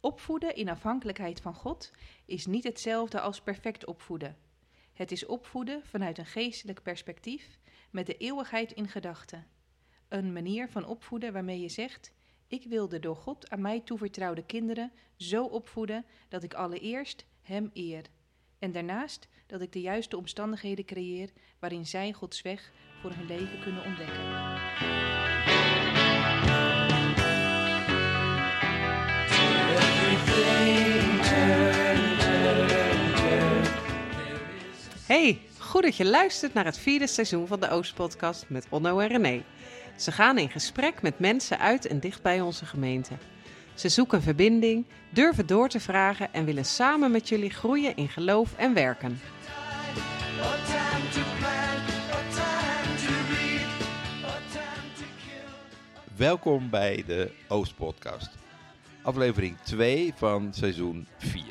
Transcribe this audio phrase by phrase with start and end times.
[0.00, 1.90] Opvoeden in afhankelijkheid van God
[2.24, 4.36] is niet hetzelfde als perfect opvoeden.
[4.92, 7.58] Het is opvoeden vanuit een geestelijk perspectief
[7.90, 9.46] met de eeuwigheid in gedachten.
[10.08, 12.12] Een manier van opvoeden waarmee je zegt:
[12.48, 17.70] Ik wil de door God aan mij toevertrouwde kinderen zo opvoeden dat ik allereerst Hem
[17.72, 18.04] eer.
[18.58, 23.60] En daarnaast dat ik de juiste omstandigheden creëer waarin zij Gods weg voor hun leven
[23.62, 25.49] kunnen ontdekken.
[35.06, 39.08] Hey, goed dat je luistert naar het vierde seizoen van de Oostpodcast met Onno en
[39.08, 39.42] René.
[39.96, 43.14] Ze gaan in gesprek met mensen uit en dicht bij onze gemeente.
[43.74, 48.54] Ze zoeken verbinding, durven door te vragen en willen samen met jullie groeien in geloof
[48.56, 49.20] en werken.
[56.16, 58.39] Welkom bij de Oostpodcast.
[59.02, 61.44] Aflevering 2 van seizoen 4.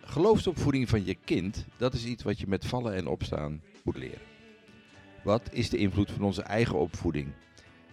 [0.00, 4.20] Geloofsopvoeding van je kind, dat is iets wat je met vallen en opstaan moet leren.
[5.22, 7.32] Wat is de invloed van onze eigen opvoeding?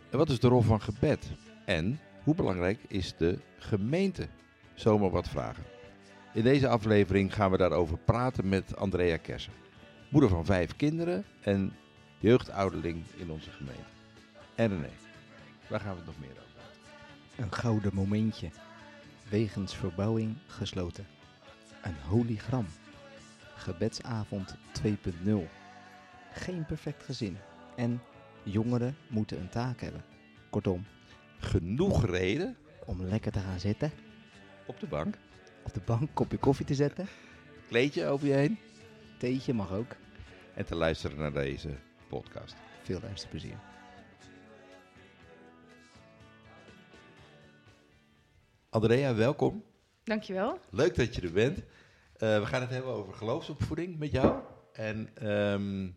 [0.09, 1.32] En wat is de rol van gebed?
[1.66, 4.28] En hoe belangrijk is de gemeente?
[4.73, 5.64] Zomaar wat vragen.
[6.34, 9.54] In deze aflevering gaan we daarover praten met Andrea Kersen,
[10.10, 11.73] moeder van vijf kinderen en
[12.17, 13.92] jeugdouderling in onze gemeente.
[14.56, 14.92] En René,
[15.67, 16.47] waar gaan we het nog meer over?
[17.38, 18.50] Een gouden momentje.
[19.30, 21.08] Wegens verbouwing gesloten.
[21.84, 22.66] Een hologram.
[23.56, 25.50] Gebedsavond 2.0.
[26.34, 27.38] Geen perfect gezin.
[27.76, 28.02] En
[28.44, 30.04] jongeren moeten een taak hebben.
[30.50, 30.86] Kortom,
[31.40, 33.92] Genoeg reden om lekker te gaan zitten,
[34.66, 35.18] op de bank,
[35.64, 37.08] op de bank kopje koffie te zetten.
[37.68, 38.60] kleedje over je heen
[39.18, 39.96] Theetje mag ook.
[40.54, 41.70] en te luisteren naar deze
[42.08, 42.56] podcast.
[42.84, 43.77] Veel luisterplezier.
[48.78, 49.64] Andrea, welkom.
[50.03, 50.59] Dankjewel.
[50.70, 51.58] Leuk dat je er bent.
[51.58, 54.39] Eh, we gaan het hebben over geloofsopvoeding met jou.
[54.73, 55.88] En ehm,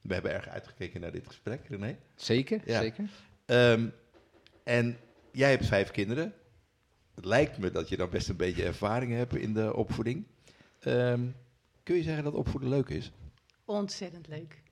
[0.00, 1.98] we hebben erg uitgekeken naar dit gesprek, René.
[2.16, 2.80] Zeker, Ja.
[2.80, 3.04] zeker.
[3.46, 3.88] Ehm,
[4.64, 4.96] en
[5.32, 6.34] jij hebt vijf kinderen.
[7.14, 10.26] Het lijkt me dat je dan best een beetje ervaring hebt in de opvoeding.
[10.80, 11.26] Ehm,
[11.82, 13.12] kun je zeggen dat opvoeden leuk is?
[13.64, 14.62] Ontzettend leuk.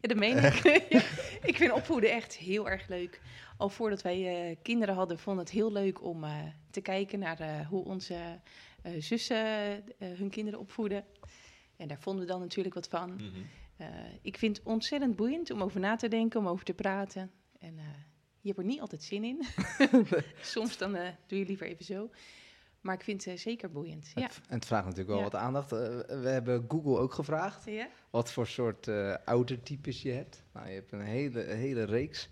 [0.00, 0.88] Ja, dat meen ik.
[0.88, 1.02] Ja,
[1.42, 3.20] ik vind opvoeden echt heel erg leuk.
[3.56, 6.38] Al voordat wij eh, kinderen hadden, vond het heel leuk om eh,
[6.70, 8.40] te kijken naar eh, hoe onze
[8.98, 9.44] zussen
[9.98, 11.04] hun kinderen opvoeden.
[11.76, 13.20] En daar vonden we dan natuurlijk wat van.
[13.76, 13.86] Eh,
[14.22, 17.30] ik vind het ontzettend boeiend om over na te denken, om over te praten.
[17.58, 17.74] En
[18.40, 19.42] je hebt er niet altijd zin in.
[20.40, 20.92] Soms dan
[21.26, 22.10] doe je liever even zo.
[22.82, 24.10] Maar ik vind het eh, zeker boeiend.
[24.14, 24.22] Ja.
[24.48, 25.24] En het vraagt natuurlijk wel Ja.
[25.30, 25.72] wat aandacht.
[25.72, 25.78] Eh,
[26.22, 27.64] we hebben Google ook gevraagd.
[27.64, 27.88] Ja?
[28.10, 30.42] wat voor soort eh oudertypes je hebt.
[30.52, 32.30] Nou, je hebt een hele, hele reeks.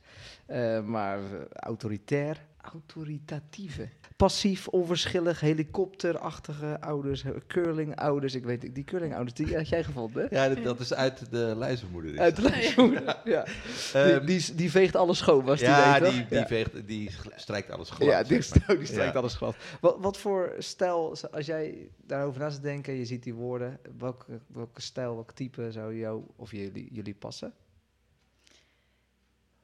[0.85, 1.21] Maar
[1.53, 3.89] autoritair, autoritatieve.
[4.17, 8.35] Passief, onverschillig, helikopterachtige ouders, curling-ouders.
[8.35, 10.29] Ik weet, die curling-ouders, die had jij gevonden, hè?
[10.39, 12.19] Ja, dat, dat is uit de luistermoeder.
[12.19, 13.45] Uit de lijstmoeder, ja.
[13.45, 13.55] Die,
[14.03, 16.47] Ehm, die, die veegt alles schoon, was die ja, weet, die, die, ja.
[16.47, 18.09] veegt, die strijkt alles glad.
[18.09, 18.77] Ja, die, zeg maar.
[18.77, 19.19] die strijkt Ja.
[19.19, 19.57] alles glad.
[19.81, 24.41] Wat, wat voor stijl, als jij daarover na zit denken, je ziet die woorden, welke,
[24.47, 27.53] welke stijl, welk type zou jou of jullie, jullie passen?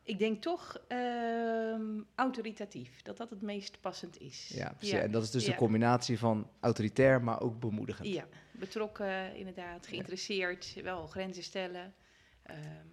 [0.06, 4.52] Ik denk toch ehm, autoritatief, dat dat het meest passend is.
[4.54, 4.98] Ja, precies.
[4.98, 5.50] En dat is dus ja.
[5.50, 8.08] de combinatie van autoritair, maar ook bemoedigend.
[8.08, 11.94] Ja, betrokken inderdaad, geïnteresseerd, wel grenzen stellen,
[12.42, 12.86] ehm,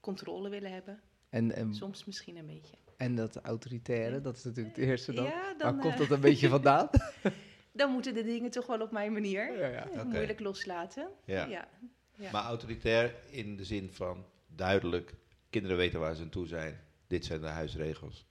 [0.00, 2.76] controle willen hebben, En, en, soms misschien een beetje.
[2.96, 5.24] en dat autoritaire, dat is natuurlijk het eerste dan.
[5.24, 6.88] Ja, dan, Waar komt eh, dat een beetje vandaan?
[7.72, 9.70] dan moeten de dingen toch wel op mijn manier.
[9.70, 10.04] ja.
[10.04, 11.08] Moeilijk loslaten.
[11.24, 11.46] Ja.
[11.46, 11.68] Ja.
[12.16, 12.30] Ja.
[12.30, 15.14] Maar autoritair in de zin van duidelijk,
[15.60, 16.80] kinderen weten waar ze aan toe zijn.
[17.06, 18.26] Dit zijn de huisregels.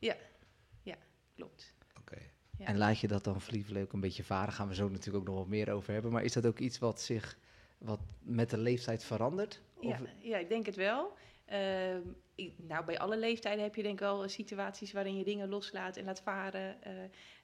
[1.35, 1.73] klopt.
[1.99, 2.17] Oké.
[2.57, 2.65] Ja.
[2.65, 5.25] En laat je dat dan vliegen ook een beetje varen, gaan we zo natuurlijk ook
[5.29, 6.11] nog wat meer over hebben.
[6.11, 7.37] Maar is dat ook iets wat zich
[7.77, 9.61] wat met de leeftijd verandert?
[9.79, 11.13] Ja, Of- ja, ik denk het wel.
[11.45, 12.01] Ehm,
[12.35, 15.97] ik- nou, bij alle leeftijden heb je denk ik wel situaties waarin je dingen loslaat
[15.97, 16.83] en laat varen.
[16.83, 16.93] Eh,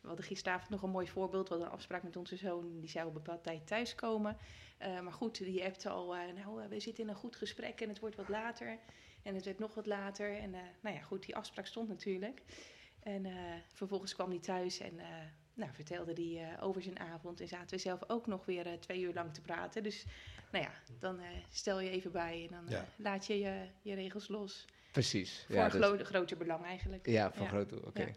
[0.01, 1.43] we hadden gisteravond nog een mooi voorbeeld.
[1.47, 4.37] We hadden een afspraak met onze zoon, die zou op een bepaalde tijd thuiskomen.
[4.77, 7.89] Eh, maar goed, die appte al, eh, nou, we zitten in een goed gesprek en
[7.89, 8.77] het wordt wat later.
[9.23, 10.37] En het werd nog wat later.
[10.37, 12.41] En eh, nou ja, goed, die afspraak stond natuurlijk.
[12.99, 13.33] En eh,
[13.73, 15.05] vervolgens kwam hij thuis en eh,
[15.53, 17.41] nou, vertelde hij over zijn avond.
[17.41, 19.83] En zaten we zelf ook nog weer twee uur lang te praten.
[19.83, 20.05] Dus
[20.51, 21.19] nou ja, dan
[21.49, 22.85] stel je even bij en dan Ja.
[22.95, 24.65] laat je, je je regels los.
[24.91, 25.43] Precies.
[25.47, 27.07] Voor ja, een dus- gro- groter belang eigenlijk.
[27.07, 27.49] Ja, van Ja.
[27.49, 27.85] grote.
[27.85, 28.01] Oké.
[28.01, 28.13] Ja.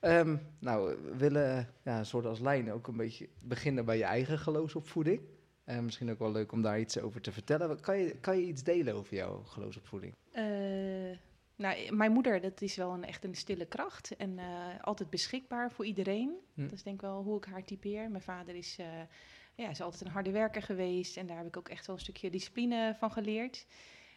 [0.00, 4.04] Ehm, nou, we willen ja, een soort als lijn ook een beetje beginnen bij je
[4.04, 5.20] eigen geloofsopvoeding.
[5.66, 7.80] En misschien ook wel leuk om daar iets over te vertellen.
[7.80, 10.14] Kan je, kan je iets delen over jouw geloofsopvoeding?
[10.32, 10.44] Eh,
[11.56, 14.16] Nou, mijn moeder, dat is wel een, echt een stille kracht.
[14.16, 14.46] En eh,
[14.80, 16.36] altijd beschikbaar voor iedereen.
[16.54, 16.62] Hm.
[16.62, 18.10] Dat is denk ik wel hoe ik haar typeer.
[18.10, 18.86] Mijn vader is, eh,
[19.54, 21.16] ja, is altijd een harde werker geweest.
[21.16, 23.66] En daar heb ik ook echt wel een stukje discipline van geleerd.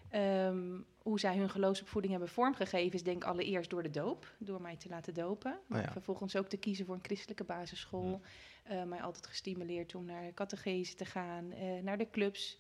[0.09, 4.33] Ehm, hoe zij hun geloofsopvoeding hebben vormgegeven is denk ik allereerst door de doop.
[4.37, 5.59] Door mij te laten dopen.
[5.67, 5.91] Maar ja.
[5.91, 8.21] vervolgens ook te kiezen voor een christelijke basisschool.
[8.63, 12.57] Eh, mij altijd gestimuleerd om naar catechese te gaan, eh, naar de clubs.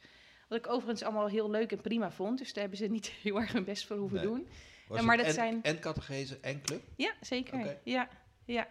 [0.47, 2.37] Wat ik overigens allemaal heel leuk en prima vond.
[2.37, 4.25] Dus daar hebben ze niet heel erg hun best voor hoeven Nee.
[4.27, 4.47] doen.
[4.87, 6.81] Was Ja, maar dat en, zijn- En catechese en club?
[6.95, 7.77] Ja, zeker.
[7.83, 8.09] Ja,
[8.45, 8.67] ja.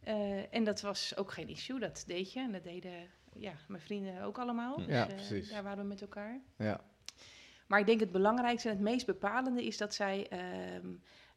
[0.00, 2.40] Eh, en dat was ook geen issue, dat deed je.
[2.40, 2.92] En dat deden
[3.34, 4.74] ja, mijn vrienden ook allemaal.
[4.74, 4.80] Hm.
[4.86, 5.50] Dus, Ja, eh, precies.
[5.50, 6.40] daar waren we met elkaar.
[6.58, 6.80] Ja.
[7.70, 10.86] Maar ik denk het belangrijkste en het meest bepalende is dat zij ehm,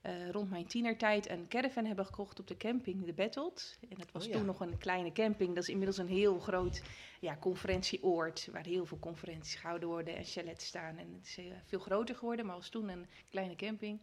[0.02, 3.78] eh, rond mijn tienertijd een caravan hebben gekocht op de camping, de Battled.
[3.90, 4.38] En dat was Oh ja.
[4.38, 5.54] toen nog een kleine camping.
[5.54, 6.82] Dat is inmiddels een heel groot
[7.20, 10.98] ja, conferentieoord, waar heel veel conferenties gehouden worden en chalets staan.
[10.98, 14.02] En het is eh, veel groter geworden, maar was toen een kleine camping.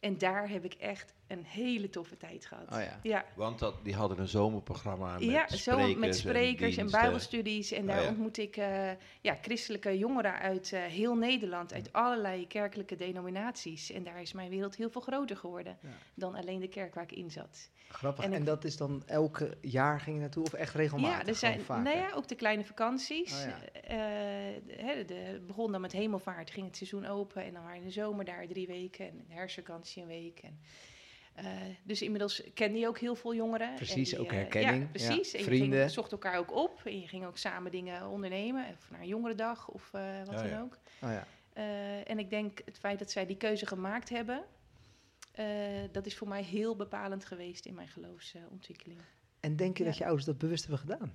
[0.00, 2.72] En daar heb ik echt een hele toffe tijd gehad.
[2.72, 2.98] Oh ja.
[3.02, 7.72] Ja, Want dat, die hadden een zomerprogramma met ja, zo sprekers met sprekers en, bijbelstudies.
[7.72, 8.08] En daar Oh ja.
[8.08, 8.90] ontmoet ik eh,
[9.20, 13.90] ja, christelijke jongeren uit eh, heel Nederland, uit allerlei kerkelijke denominaties.
[13.90, 15.88] En daar is mijn wereld heel veel groter geworden Ja.
[16.14, 17.70] dan alleen de kerk waar ik in zat.
[17.88, 18.24] Grappig.
[18.24, 21.20] En dat is dan elke jaar ging je naartoe of echt regelmatig?
[21.20, 23.32] ja, er zijn nou ja, ook de kleine vakanties.
[23.32, 23.80] Oh ja.
[23.80, 27.44] Eh, de- hè, de, begon dan met hemelvaart, ging het seizoen open.
[27.44, 30.38] En dan waren in de zomer daar drie weken en in de herfstvakantie een week.
[30.38, 30.60] En,
[31.38, 31.46] eh,
[31.82, 33.68] dus inmiddels kende je ook heel veel jongeren.
[33.68, 34.82] En Precies, die, ook eh, herkenning.
[34.82, 35.30] Ja, precies.
[35.32, 36.80] Ja, En je ging, zocht elkaar ook op.
[36.84, 38.64] En je ging ook samen dingen ondernemen.
[38.78, 40.60] Of naar een jongerendag of eh, wat Ja, dan ja.
[40.60, 40.78] ook.
[41.02, 41.26] Oh ja.
[41.52, 44.44] Eh, en ik denk het feit dat zij die keuze gemaakt hebben...
[45.32, 45.46] eh,
[45.92, 49.00] dat is voor mij heel bepalend geweest in mijn geloofsontwikkeling.
[49.40, 49.88] En denk je Ja.
[49.88, 51.12] dat je ouders dat bewust hebben gedaan?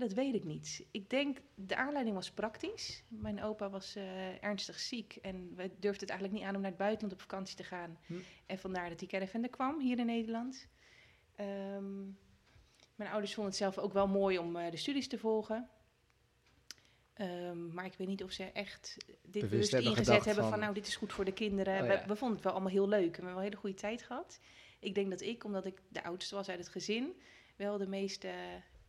[0.00, 0.86] Dat weet ik niet.
[0.90, 3.02] Ik denk, de aanleiding was praktisch.
[3.08, 6.70] Mijn opa was eh, ernstig ziek en we durfden het eigenlijk niet aan om naar
[6.70, 7.98] het buitenland op vakantie te gaan.
[8.06, 8.14] Hm.
[8.46, 10.68] En vandaar dat die caravan er kwam, hier in Nederland.
[11.36, 12.02] Ehm,
[12.94, 15.68] mijn ouders vonden het zelf ook wel mooi om eh, de studies te volgen.
[17.14, 20.60] Ehm, maar ik weet niet of ze echt dit bewust, hebben ingezet hebben van, van-
[20.60, 21.74] nou, dit is goed voor de kinderen.
[21.74, 22.06] Oh, we, ja.
[22.06, 24.02] we vonden het wel allemaal heel leuk en we hebben wel een hele goede tijd
[24.02, 24.40] gehad.
[24.78, 27.20] Ik denk dat ik, omdat ik de oudste was uit het gezin,
[27.56, 28.30] wel de meeste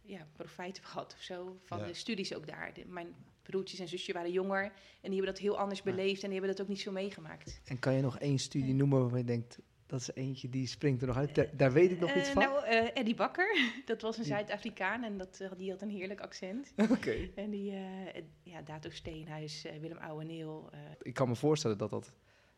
[0.01, 1.85] ja, profijt heb gehad of zo van Ja.
[1.85, 2.73] de studies ook daar.
[2.73, 3.07] De- mijn
[3.41, 4.71] broertjes en zusjes waren jonger en
[5.01, 5.85] die hebben dat heel anders Ja.
[5.91, 7.61] beleefd en die hebben dat ook niet zo meegemaakt.
[7.65, 8.75] En kan je nog één studie Ja.
[8.75, 11.35] noemen waarvan je denkt, dat is eentje die springt er nog uit?
[11.35, 12.43] Daar, daar weet ik nog iets Eh, van.
[12.43, 16.21] Nou, eh, Eddie Bakker, dat was een Zuid-Afrikaan en dat, eh, die had een heerlijk
[16.21, 16.73] accent.
[16.91, 17.29] Oké.
[17.35, 20.69] En die, eh, ja, Dato Steenhuis, eh, Willem Ouweneel.
[20.71, 22.13] eh Ik kan me voorstellen dat dat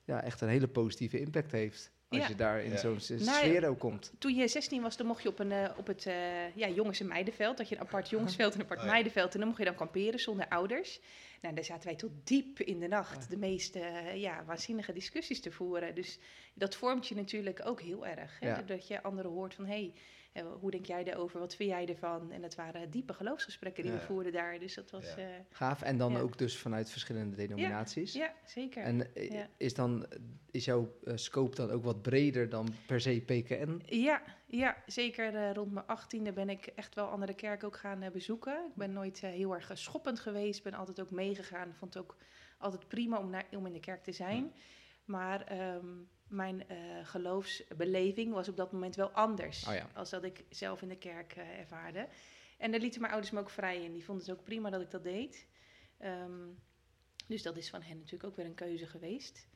[0.06, 1.92] ja, echt een hele positieve impact heeft.
[2.14, 2.28] Als Ja.
[2.28, 2.78] je daar in Ja.
[2.78, 4.14] zo'n Nou, sfeer ook komt.
[4.18, 7.00] toen je 16 was, dan mocht je op, een, eh, op het eh, ja, jongens-
[7.00, 7.58] en meidenveld.
[7.58, 8.92] Dat je een apart jongensveld en een apart Oh ja.
[8.92, 9.34] meidenveld.
[9.34, 11.00] En dan mocht je dan kamperen zonder ouders.
[11.42, 13.30] Nou, daar zaten wij tot diep in de nacht Ja.
[13.30, 15.96] de meest eh, ja, waanzinnige discussies te voeren.
[15.96, 16.20] Dus
[16.54, 18.40] dat vormt je natuurlijk ook heel erg.
[18.40, 18.48] Hè?
[18.48, 18.62] Ja.
[18.62, 19.94] Dat je anderen hoort van, hé,
[20.34, 21.40] hey, hoe denk jij erover?
[21.40, 22.32] Wat vind jij ervan?
[22.32, 23.98] En dat waren diepe geloofsgesprekken die Ja.
[24.00, 24.60] we voerden daar.
[24.60, 25.06] Dus dat was...
[25.16, 25.18] Ja.
[25.18, 25.82] eh, Gaaf.
[25.82, 26.20] En dan Ja.
[26.20, 28.14] ook dus vanuit verschillende denominaties.
[28.14, 28.84] ja, zeker.
[28.84, 29.48] En eh, Ja.
[29.58, 30.06] is, dan,
[30.52, 33.82] is jouw eh, scope dan ook wat breder dan per se PKN?
[33.86, 38.02] Ja, ja zeker eh, rond mijn achttiende ben ik echt wel andere kerken ook gaan
[38.02, 38.66] eh, bezoeken.
[38.70, 41.74] Ik ben nooit eh, heel erg eh, schoppend geweest, ben altijd ook meegegaan.
[41.74, 42.18] Vond het ook
[42.58, 44.52] altijd prima om, naar, om in de kerk te zijn.
[45.06, 45.86] Maar ehm,
[46.34, 49.68] mijn eh, geloofsbeleving was op dat moment wel anders.
[49.68, 49.90] Oh ja.
[49.94, 52.08] Als dat ik zelf in de kerk eh, ervaarde.
[52.58, 53.94] En daar lieten mijn ouders me ook vrij in.
[53.94, 55.48] Die vonden het ook prima dat ik dat deed.
[55.98, 56.48] Ehm,
[57.28, 59.48] dus dat is van hen natuurlijk ook weer een keuze geweest.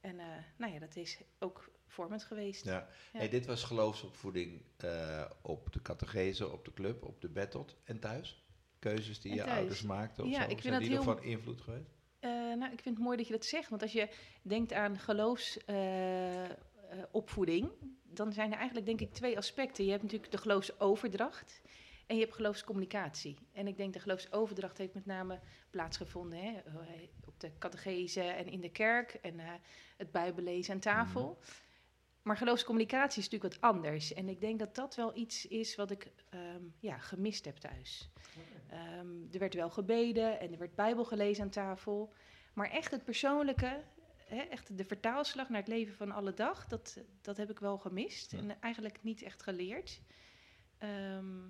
[0.00, 2.64] En eh, nou ja, dat is ook vormend geweest.
[2.64, 2.72] Ja.
[2.72, 3.18] Ja.
[3.18, 7.98] Hey, dit was geloofsopvoeding eh, op de catechese, op de club, op de battled en
[8.00, 8.44] thuis?
[8.78, 9.56] Keuzes die En je thuis.
[9.58, 10.42] ouders maakten of Ja, zo?
[10.42, 11.94] ik vind Zijn dat die nog heel- van invloed geweest?
[12.66, 13.68] Eh, nou, ik vind het mooi dat je dat zegt.
[13.68, 14.08] Want als je
[14.42, 17.70] denkt aan geloofsopvoeding,
[18.02, 19.84] dan zijn er eigenlijk denk ik twee aspecten.
[19.84, 21.60] Je hebt natuurlijk de geloofsoverdracht
[22.06, 23.36] en je hebt geloofscommunicatie.
[23.52, 26.62] En ik denk de geloofsoverdracht heeft met name plaatsgevonden hè, eh,
[27.26, 29.52] op de catechese en in de kerk en eh,
[29.96, 31.38] het bijbellezen aan tafel.
[32.22, 34.12] Maar geloofscommunicatie is natuurlijk wat anders.
[34.12, 38.10] En ik denk dat dat wel iets is wat ik ehm, ja, gemist heb thuis.
[38.68, 42.12] Ehm, er werd wel gebeden en er werd Bijbel gelezen aan tafel.
[42.56, 43.82] Maar echt het persoonlijke,
[44.26, 47.78] hè, echt de vertaalslag naar het leven van alle dag, dat, dat heb ik wel
[47.78, 48.30] gemist.
[48.32, 48.38] Ja.
[48.38, 50.00] En eigenlijk niet echt geleerd.
[50.78, 51.40] Ehm,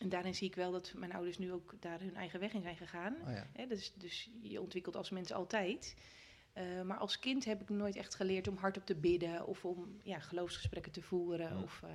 [0.00, 2.62] en daarin zie ik wel dat mijn ouders nu ook daar hun eigen weg in
[2.62, 3.16] zijn gegaan.
[3.26, 3.46] Oh ja.
[3.52, 5.96] Hè, dus, dus je ontwikkelt als mens altijd.
[6.52, 10.00] Eh, maar als kind heb ik nooit echt geleerd om hardop te bidden of om
[10.02, 11.56] ja, geloofsgesprekken te voeren.
[11.56, 11.62] Ja.
[11.62, 11.90] Of, eh,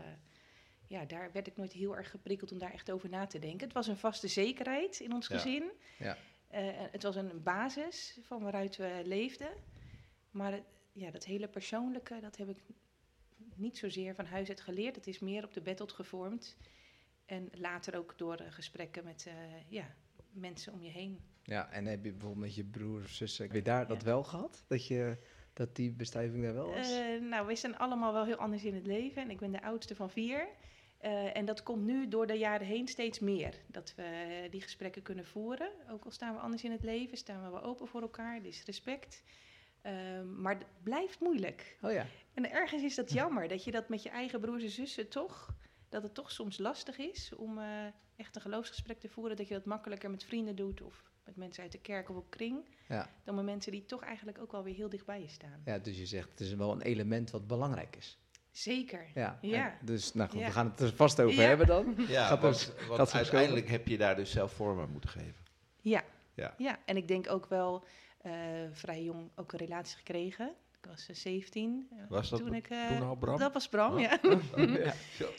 [0.87, 3.65] ja, daar werd ik nooit heel erg geprikkeld om daar echt over na te denken.
[3.65, 5.35] Het was een vaste zekerheid in ons Ja.
[5.35, 5.71] gezin.
[5.97, 6.17] Ja.
[6.55, 9.49] Eh, het was een basis van waaruit we leefden.
[10.31, 12.57] Maar het, ja, dat hele persoonlijke, dat heb ik
[13.55, 14.95] niet zozeer van huis uit geleerd.
[14.95, 16.57] Het is meer op de battle gevormd.
[17.25, 19.33] En later ook door eh, gesprekken met eh,
[19.67, 19.95] ja,
[20.31, 21.19] mensen om je heen.
[21.43, 24.23] Ja, en heb je bijvoorbeeld met je broer of zussen, heb je daar dat wel
[24.23, 24.63] gehad?
[24.67, 25.17] Dat, je,
[25.53, 26.89] dat die bestuiving daar wel was?
[27.21, 29.21] Nou, we zijn allemaal wel heel anders in het leven.
[29.21, 30.47] En ik ben de oudste van vier.
[31.05, 33.55] Eh, en dat komt nu door de jaren heen steeds meer.
[33.67, 35.71] Dat we die gesprekken kunnen voeren.
[35.89, 38.35] Ook al staan we anders in het leven, staan we wel open voor elkaar.
[38.35, 39.23] Er is respect.
[39.81, 41.77] Ehm, maar het blijft moeilijk.
[41.81, 42.05] oh ja.
[42.33, 45.55] En ergens is dat jammer, dat je dat met je eigen broers en zussen toch...
[45.89, 47.85] dat het toch soms lastig is om eh,
[48.15, 49.37] echt een geloofsgesprek te voeren.
[49.37, 52.29] Dat je dat makkelijker met vrienden doet of met mensen uit de kerk of op
[52.29, 52.65] kring.
[52.87, 53.09] Ja.
[53.23, 55.61] Dan met mensen die toch eigenlijk ook wel weer heel dichtbij je staan.
[55.65, 58.19] ja, dus je zegt het is wel een element wat belangrijk is.
[58.57, 59.05] Zeker.
[59.41, 60.45] Ja, dus nou goed, Ja.
[60.45, 61.47] we gaan het er vast over Ja.
[61.47, 61.95] hebben dan.
[62.07, 65.09] Ja, Gaat want, want gaat zo uiteindelijk heb je daar dus zelf vorm aan moeten
[65.09, 65.35] geven.
[65.81, 66.03] Ja.
[66.33, 66.53] Ja.
[66.57, 67.83] ja, en ik denk ook wel
[68.21, 68.31] eh,
[68.71, 70.53] vrij jong ook een relatie gekregen.
[70.81, 71.87] Ik was eh, 17.
[71.91, 73.37] eh, Was dat toen ik, eh, toen al, Bram?
[73.39, 73.99] Dat was Bram, Oh.
[73.99, 74.19] ja.
[74.85, 74.93] ja.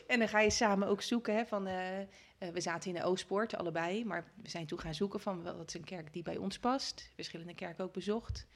[0.07, 1.67] En dan ga je samen ook zoeken hè, van...
[1.67, 2.07] eh, eh,
[2.53, 4.05] we zaten in de Oostpoort, allebei.
[4.05, 7.11] Maar we zijn toen gaan zoeken van wat is een kerk die bij ons past.
[7.15, 8.47] Verschillende kerken ook bezocht.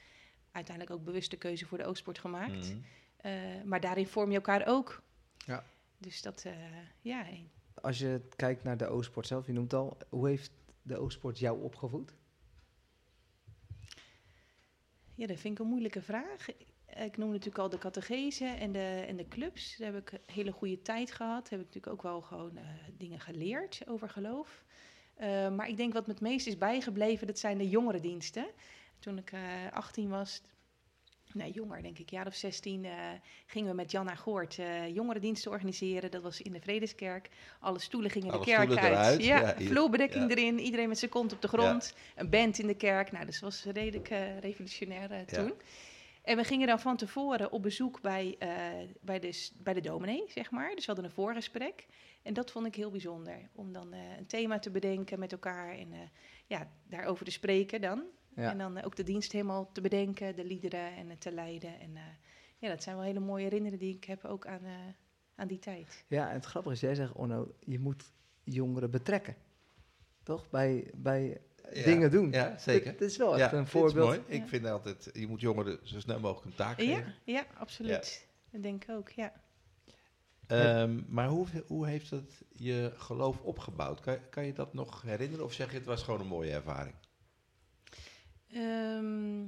[0.52, 2.68] Uiteindelijk ook bewuste keuze voor de Oostpoort gemaakt.
[2.70, 2.78] Mhm.
[3.22, 5.02] Eh, maar daarin vorm je elkaar ook.
[5.46, 5.64] Ja.
[5.98, 6.52] Dus dat, eh,
[7.00, 7.26] ja,
[7.74, 10.52] Als je kijkt naar de Oostsport zelf, je noemt al, hoe heeft
[10.82, 12.14] de Oostsport jou opgevoed?
[15.14, 16.46] Ja, dat vind ik een moeilijke vraag.
[16.86, 19.76] Ik noem natuurlijk al de catechese en de, en de clubs.
[19.76, 21.42] Daar heb ik een hele goede tijd gehad.
[21.42, 22.64] Daar heb ik natuurlijk ook wel gewoon eh,
[22.96, 24.64] dingen geleerd over geloof.
[25.56, 28.46] Maar ik denk wat me het meest is bijgebleven, dat zijn de jongerendiensten.
[28.98, 30.42] Toen ik eh 18 was,
[31.34, 32.92] nee jonger denk ik, jaar of 16, eh,
[33.46, 36.10] gingen we met Janna Goort eh jongerendiensten organiseren.
[36.10, 37.28] Dat was in de Vredeskerk.
[37.60, 38.78] Alle stoelen gingen Alle de kerk uit.
[38.78, 40.36] eruit, Ja, vloerbedekking ja.
[40.36, 41.94] erin, iedereen met zijn kont op de grond.
[42.16, 43.12] Een band in de kerk.
[43.12, 45.52] Nou, dus dat was redelijk eh, revolutionair toen.
[46.22, 50.24] En we gingen dan van tevoren op bezoek bij, eh, bij, de, bij de dominee,
[50.28, 50.68] zeg maar.
[50.68, 51.86] Dus we hadden een voorgesprek.
[52.22, 53.48] En dat vond ik heel bijzonder.
[53.52, 55.98] Om dan eh, een thema te bedenken met elkaar en eh,
[56.46, 58.02] ja, daarover te spreken dan.
[58.34, 58.50] Ja.
[58.50, 61.80] En dan ook de dienst helemaal te bedenken, de liederen en te leiden.
[61.80, 61.96] En
[62.58, 64.62] ja, dat zijn wel hele mooie herinneringen die ik heb ook aan,
[65.34, 66.04] aan die tijd.
[66.08, 68.12] Ja, en het grappige is, jij zegt, Onno, je moet
[68.44, 69.36] jongeren betrekken.
[70.22, 70.50] Toch?
[70.50, 71.40] Bij, bij
[71.72, 71.82] Ja.
[71.84, 72.30] dingen doen.
[72.32, 72.92] Ja, zeker.
[72.92, 74.06] Dit is wel Ja, echt een dit is voorbeeld.
[74.06, 74.20] mooi.
[74.28, 74.34] Ja.
[74.34, 77.14] Ik vind altijd, je moet jongeren zo snel mogelijk een taak geven.
[77.24, 78.26] ja, absoluut.
[78.50, 79.32] Dat denk ik ook, ja.
[80.46, 84.00] Ehm, maar hoe, hoe heeft het je geloof opgebouwd?
[84.00, 86.94] Kan, kan je dat nog herinneren of zeg je het was gewoon een mooie ervaring?
[88.52, 89.42] Ehm,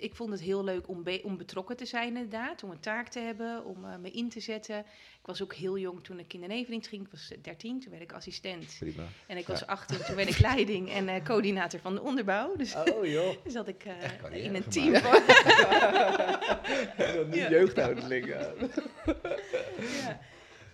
[0.00, 3.08] ik vond het heel leuk om, be- om betrokken te zijn inderdaad, om een taak
[3.08, 4.78] te hebben, om eh, me in te zetten.
[5.20, 7.02] Ik was ook heel jong toen ik in de nevendienst ging.
[7.04, 8.76] Ik was eh, 13, toen werd ik assistent.
[8.78, 9.02] Prima.
[9.26, 9.66] En ik was Ja.
[9.66, 12.56] 18, toen werd ik leiding en eh, coördinator van de onderbouw.
[12.56, 13.34] Dus, Oh joh.
[13.44, 13.84] dus zat ik
[14.30, 15.12] eh, in een team van...
[17.16, 17.50] Dat niet Ja.
[17.50, 18.26] jeugdouderling.
[18.26, 18.52] ja.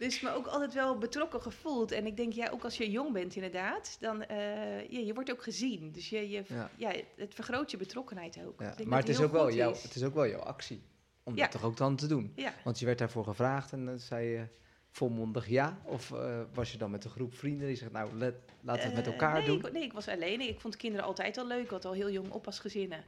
[0.05, 1.93] Dus me ook altijd wel betrokken gevoeld.
[1.93, 5.31] En ik denk, ja, ook als je jong bent inderdaad, dan uh, ja, je wordt
[5.31, 5.93] ook gezien.
[5.93, 6.71] Dus je, je, Ja.
[6.77, 6.93] ja.
[7.17, 8.61] het vergroot je betrokkenheid ook.
[8.61, 10.83] Ja, maar het is, ook wel jouw, het is ook wel jouw actie.
[11.23, 12.35] Om dat toch ook dan te doen.
[12.65, 14.47] Want je werd daarvoor gevraagd en dan zei je
[14.91, 15.79] volmondig ja.
[15.85, 18.87] Of eh, was je dan met een groep vrienden die zegt, nou, let, laten we
[18.87, 19.59] het met Eh, elkaar nee, doen.
[19.59, 20.41] Ik, nee, ik was alleen.
[20.41, 21.65] Ik vond kinderen altijd al leuk.
[21.65, 23.05] Ik had al heel jong oppasgezinnen.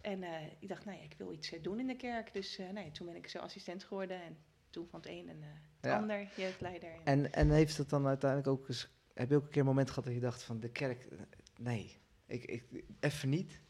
[0.00, 0.22] En
[0.58, 2.32] ik dacht, nou ja, ik wil iets doen in de kerk.
[2.32, 4.22] Dus nee, toen ben ik zo assistent geworden.
[4.22, 4.36] En
[4.70, 5.44] toen van het een en
[5.86, 5.96] Ja.
[5.96, 6.88] ander, jeugdleider.
[7.04, 8.94] En, En, en heeft het dan uiteindelijk ook eens...
[9.14, 11.08] Heb je ook een keer een moment gehad dat je dacht van de kerk...
[11.60, 12.62] Nee, ik, ik,
[13.00, 13.60] even niet.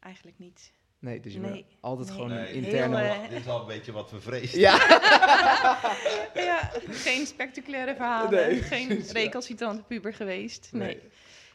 [0.00, 0.72] Eigenlijk niet.
[0.98, 2.16] Nee, dus je Nee, altijd nee.
[2.16, 2.98] gewoon een Nee, interne...
[2.98, 4.60] heel, Dit is al een beetje wat we vreesden.
[4.60, 4.76] ja,
[6.34, 8.30] ja, geen spectaculaire verhalen.
[8.30, 10.68] Nee, geen recalcitrante puber geweest.
[10.72, 10.82] Nee.
[10.86, 11.02] Nee.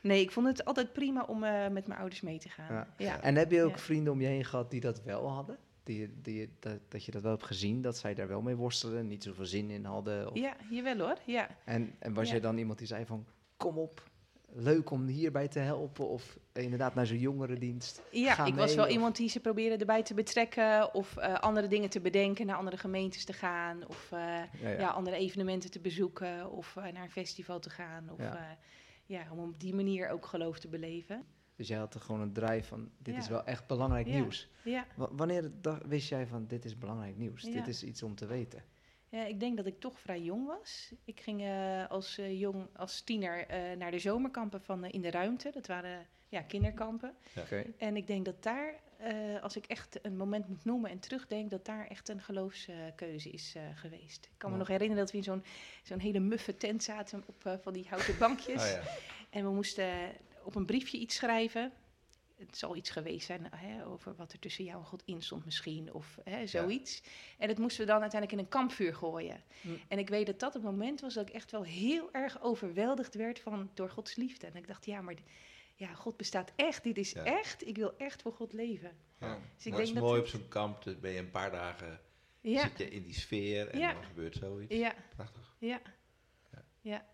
[0.02, 0.22] nee.
[0.22, 2.74] ik vond het altijd prima om eh, met mijn ouders mee te gaan.
[2.76, 2.88] Ja.
[2.98, 3.22] Ja.
[3.22, 3.78] En heb je ook Ja.
[3.78, 5.58] vrienden om je heen gehad die dat wel hadden?
[5.90, 9.08] Die, die, dat, dat je dat wel hebt gezien, dat zij daar wel mee worstelen,
[9.08, 10.30] niet zoveel zin in hadden?
[10.32, 11.18] Of, ja, jawel hoor.
[11.26, 11.48] Ja.
[11.66, 12.32] En, en was Ja.
[12.32, 13.26] jij dan iemand die zei van,
[13.58, 14.04] kom op,
[14.52, 16.08] leuk om hierbij te helpen?
[16.10, 18.02] Of inderdaad naar zo'n jongerendienst?
[18.12, 20.94] Ja, Ga ik was wel of- iemand die ze probeerde erbij te betrekken.
[20.94, 23.88] Of eh, andere dingen te bedenken, naar andere gemeentes te gaan.
[23.88, 24.70] Of eh, Ja, ja.
[24.70, 24.88] ja.
[24.90, 26.52] andere evenementen te bezoeken.
[26.52, 28.10] Of eh, naar een festival te gaan.
[28.12, 28.20] Of
[29.06, 31.24] ja, om op die manier ook geloof te beleven.
[31.60, 33.20] Dus jij had er gewoon een drijf van, dit Ja.
[33.20, 34.14] is wel echt belangrijk Ja.
[34.14, 34.50] nieuws.
[34.64, 34.86] Ja.
[34.96, 35.52] Wa- wanneer
[35.88, 37.42] wist jij van, dit is belangrijk nieuws?
[37.42, 37.52] Ja.
[37.52, 38.64] Dit is iets om te weten.
[39.10, 40.94] ja, ik denk dat ik toch vrij jong was.
[41.06, 45.12] Ik ging eh, als eh, jong, als tiener eh, naar de zomerkampen van In de
[45.12, 45.52] Ruimte.
[45.54, 47.14] Dat waren ja, kinderkampen.
[47.38, 47.64] Oké.
[47.78, 51.50] En ik denk dat daar, eh, als ik echt een moment moet noemen en terugdenk,
[51.50, 54.26] dat daar echt een geloofskeuze is eh, geweest.
[54.26, 55.44] Ik kan me nog herinneren dat we in zo'n
[55.84, 58.64] zo'n hele muffe tent zaten op eh, van die houten bankjes.
[58.64, 58.82] Oh, ja.
[59.30, 59.90] En we moesten
[60.50, 61.72] op een briefje iets schrijven.
[62.38, 65.46] het zal iets geweest zijn hè, over wat er tussen jou en God in stond
[65.46, 67.04] misschien, of hè, zoiets.
[67.38, 69.44] En dat moesten we dan uiteindelijk in een kampvuur gooien.
[69.62, 69.70] Hm.
[69.88, 73.16] En ik weet dat dat het moment was dat ik echt wel heel erg overweldigd
[73.16, 74.48] werd van, door Gods liefde.
[74.48, 75.14] En ik dacht, ja, maar
[75.76, 77.24] ja, God bestaat echt, dit is Ja.
[77.24, 78.98] echt, ik wil echt voor God leven.
[79.20, 79.40] Ja.
[79.56, 82.00] Dus ik denk is dat mooi op zo'n kamp, dan ben je een paar dagen,
[82.42, 83.94] Ja, zit je in die sfeer en Ja.
[83.94, 84.76] dan gebeurt zoiets.
[84.76, 85.56] ja, Prachtig.
[85.60, 85.82] ja.
[86.52, 86.64] Ja.
[86.82, 87.06] ja.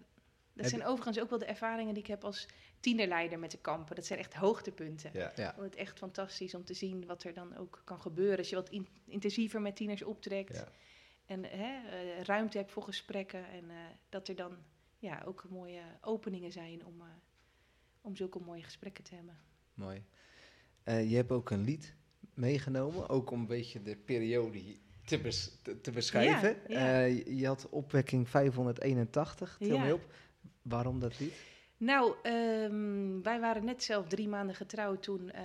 [0.54, 2.48] Dat Heb zijn overigens ook wel de ervaringen die ik heb als
[2.86, 3.96] tienerleider met de kampen.
[3.96, 5.10] Dat zijn echt hoogtepunten.
[5.13, 5.32] Ja.
[5.36, 5.56] Ja.
[5.60, 8.38] Het echt fantastisch om te zien wat er dan ook kan gebeuren.
[8.38, 10.56] Als je wat in- intensiever met tieners optrekt.
[10.56, 10.68] Ja.
[11.25, 13.50] En hè, eh, ruimte hebt voor gesprekken.
[13.50, 13.75] En eh,
[14.10, 14.58] dat er dan
[15.00, 17.08] ja, ook mooie openingen zijn om, eh,
[18.01, 19.38] om zulke mooie gesprekken te hebben.
[19.74, 20.04] Mooi.
[20.86, 21.96] Je hebt ook een lied
[22.34, 24.62] meegenomen, ook om een beetje de periode
[25.06, 26.58] te, bes- te, te beschrijven.
[27.38, 30.01] Je- had opwekking 581, tel me op.
[30.62, 31.34] Waarom dat lied?
[31.77, 35.44] Nou, ehm, wij waren net zelf drie maanden getrouwd toen eh,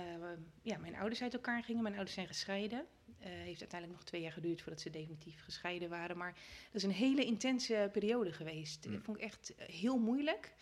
[0.61, 1.81] ja, mijn ouders uit elkaar gingen.
[1.81, 2.85] Mijn ouders zijn gescheiden.
[3.19, 6.17] Eh heeft uiteindelijk nog twee jaar geduurd voordat ze definitief gescheiden waren.
[6.17, 6.33] Maar
[6.65, 8.85] dat is een hele intense periode geweest.
[8.85, 8.91] Mm.
[8.93, 10.53] Dat vond ik echt eh, heel moeilijk.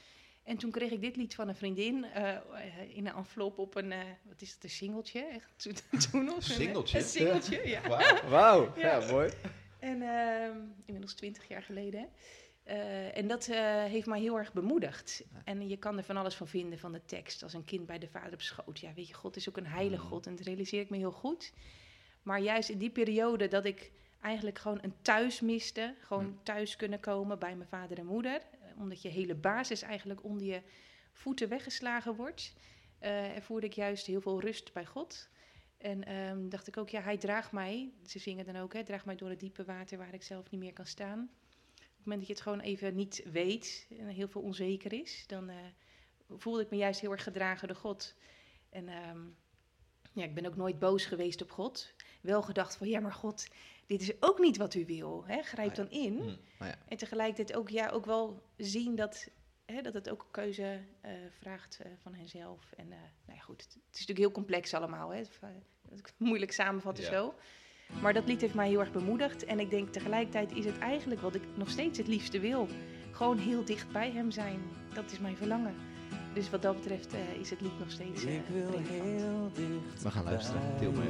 [0.43, 2.05] En toen kreeg ik dit lied van een vriendin
[2.93, 5.19] in een envelop op een, eh, wat is het, een singeltje?
[5.21, 5.73] Echt, toen,
[6.11, 6.35] toen nog.
[6.35, 6.97] Een singeltje?
[6.97, 7.87] Een singeltje, ja.
[7.87, 8.29] Wauw.
[8.29, 8.97] Wauw, Ja.
[8.99, 9.11] ja.
[9.11, 9.31] mooi.
[9.79, 11.99] En ehm, inmiddels twintig jaar geleden.
[12.01, 12.07] hè.
[12.69, 15.23] Eh, en dat eh, heeft mij heel erg bemoedigd.
[15.43, 17.43] En je kan er van alles van vinden van de tekst.
[17.43, 18.79] Als een kind bij de vader op schoot.
[18.79, 20.11] Ja, weet je, God is ook een heilige Mhm.
[20.11, 20.27] God.
[20.27, 21.53] En dat realiseer ik me heel goed.
[22.23, 25.95] Maar juist in die periode dat ik eigenlijk gewoon een thuis miste.
[26.01, 26.43] Gewoon Mhm.
[26.43, 28.33] thuis kunnen komen bij mijn vader en moeder.
[28.41, 30.61] eh, Omdat je hele basis eigenlijk onder je
[31.13, 32.53] voeten weggeslagen wordt.
[32.99, 35.29] eh, ervoerde ik juist heel veel rust bij God.
[35.77, 37.91] En ehm, dacht ik ook, ja, hij draagt mij.
[38.05, 40.59] Ze zingen dan ook, hè, draagt mij door het diepe water waar ik zelf niet
[40.59, 41.29] meer kan staan.
[41.99, 45.23] Op het moment dat je het gewoon even niet weet en heel veel onzeker is,
[45.27, 45.55] dan eh,
[46.29, 48.15] voelde ik me juist heel erg gedragen door God.
[48.69, 49.19] En ehm,
[50.13, 51.93] ja, ik ben ook nooit boos geweest op God.
[52.21, 53.47] Wel gedacht van, ja, maar God,
[53.85, 55.25] dit is ook niet wat u wil.
[55.25, 55.41] Hè?
[55.41, 56.15] Grijp Ah, dan in.
[56.15, 56.77] Nou ja.
[56.87, 59.29] En tegelijkertijd ook, ja, ook wel zien dat,
[59.65, 62.71] hè, dat het ook keuze eh, vraagt eh, van henzelf.
[62.71, 65.09] En nou ja, goed, het, het is natuurlijk heel complex allemaal.
[65.09, 65.17] Hè?
[65.17, 65.39] Het,
[65.97, 67.09] ik moeilijk samenvatten Ja.
[67.09, 67.33] zo.
[68.01, 69.45] Maar dat lied heeft mij heel erg bemoedigd.
[69.45, 72.67] En ik denk tegelijkertijd is het eigenlijk wat ik nog steeds het liefste wil.
[73.11, 74.59] Gewoon heel dicht bij hem zijn.
[74.93, 75.73] Dat is mijn verlangen.
[76.33, 78.87] Dus wat dat betreft eh, is het lied nog steeds eh, Ik wil relevant.
[78.87, 80.61] heel dicht We gaan luisteren.
[80.79, 81.07] Deel mee.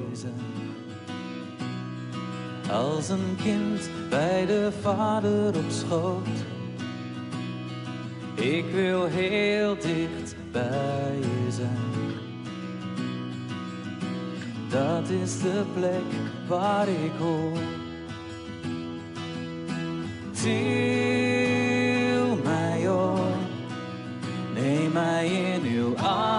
[2.71, 6.27] Als een kind bij de vader op schoot.
[8.35, 12.17] Ik wil heel dicht bij je zijn.
[14.69, 17.57] Dat is de plek waar ik hoor.
[20.31, 20.49] Til
[22.43, 23.35] mij op,
[24.53, 26.29] neem mij in uw armen.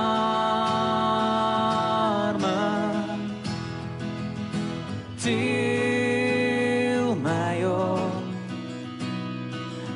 [5.14, 5.30] Til
[7.22, 8.12] mij op,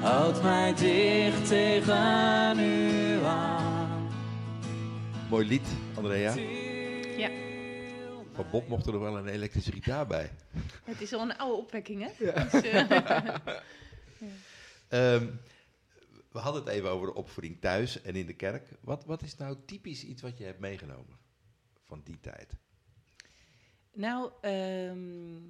[0.00, 4.09] houd mij dicht tegen u aan.
[5.29, 6.53] Mooi lied, Andrea.
[8.54, 10.30] Bob mocht er nog wel een elektrische gitaar bij.
[10.84, 12.10] Het is al een oude opwekking, hè?
[12.18, 12.88] Dus, eh,
[14.88, 15.26] Ehm,
[16.32, 18.68] we hadden het even over de opvoeding thuis en in de kerk.
[18.80, 21.18] Wat, wat is nou typisch iets wat je hebt meegenomen
[21.82, 22.56] van die tijd?
[23.92, 25.42] Nou, ehm,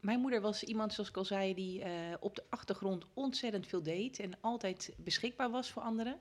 [0.00, 3.82] mijn moeder was iemand, zoals ik al zei, die eh, op de achtergrond ontzettend veel
[3.82, 6.20] deed en altijd beschikbaar was voor anderen.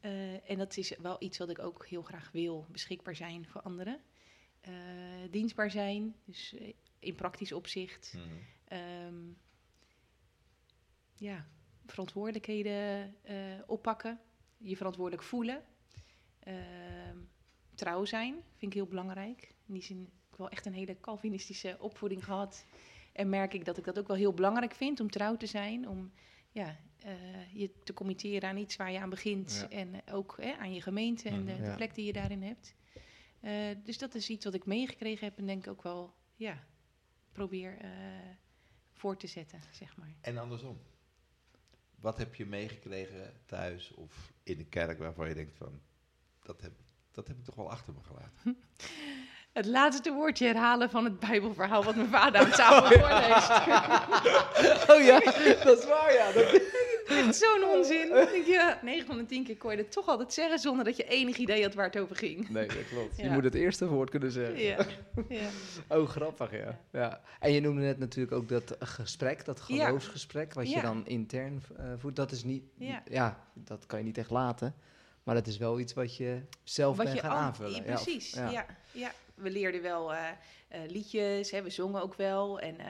[0.00, 3.60] Eh, en dat is wel iets wat ik ook heel graag wil, beschikbaar zijn voor
[3.60, 4.00] anderen.
[4.66, 4.72] Eh,
[5.30, 8.18] dienstbaar zijn, dus eh, in praktisch opzicht.
[8.64, 9.14] Ehm,
[11.16, 11.46] ja,
[11.86, 14.20] verantwoordelijkheden eh, oppakken,
[14.56, 15.64] je verantwoordelijk voelen.
[16.38, 17.16] Ehm,
[17.74, 19.54] trouw zijn, vind ik heel belangrijk.
[19.66, 22.64] In die zin heb ik wel echt een hele Calvinistische opvoeding gehad.
[23.12, 25.88] En merk ik dat ik dat ook wel heel belangrijk vind om trouw te zijn.
[25.88, 26.12] Om
[26.52, 26.76] ja,
[27.52, 29.66] je te committeren aan iets waar je aan begint.
[29.70, 29.76] Ja.
[29.76, 31.64] En ook hè, aan je gemeente en de, Mhm.
[31.64, 32.74] de plek die je daarin hebt.
[33.40, 33.52] Eh,
[33.84, 36.64] dus dat is iets wat ik meegekregen heb en denk ook wel, ja,
[37.32, 37.90] probeer eh,
[38.92, 40.14] voor te zetten, zeg maar.
[40.20, 40.80] En andersom.
[42.00, 45.80] Wat heb je meegekregen thuis of in de kerk waarvan je denkt van...
[46.42, 46.72] Dat heb,
[47.10, 48.56] dat heb ik toch wel achter me gelaten.
[49.52, 53.50] Het laatste woordje herhalen van het Bijbelverhaal wat mijn vader aan tafel voorleest.
[54.90, 55.20] Oh ja,
[55.64, 56.32] dat is waar, ja.
[56.32, 56.60] Dat...
[57.08, 58.16] Echt zo'n onzin.
[58.16, 60.84] Ik denk, ja, 9 van de 10 keer kon je het toch altijd zeggen zonder
[60.84, 62.48] dat je enig idee had waar het over ging.
[62.48, 63.16] Nee, dat klopt.
[63.16, 64.58] Je moet het eerste woord kunnen zeggen.
[64.58, 64.86] Ja,
[65.28, 65.48] ja.
[65.96, 66.80] Oh, grappig, ja.
[66.92, 67.20] ja.
[67.40, 71.84] En je noemde net natuurlijk ook dat gesprek, dat geloofsgesprek, wat je dan intern eh,
[71.96, 72.16] voert.
[72.16, 73.02] Dat is niet, Ja.
[73.10, 74.74] ja, dat kan je niet echt laten.
[75.22, 77.74] Maar dat is wel iets wat je zelf Wat bent je gaan aanvullen.
[77.74, 78.66] ja, precies, ja.
[78.92, 79.12] ja.
[79.36, 80.30] We leerden wel eh,
[80.68, 82.60] eh, liedjes, hè, we zongen ook wel.
[82.60, 82.86] En eh,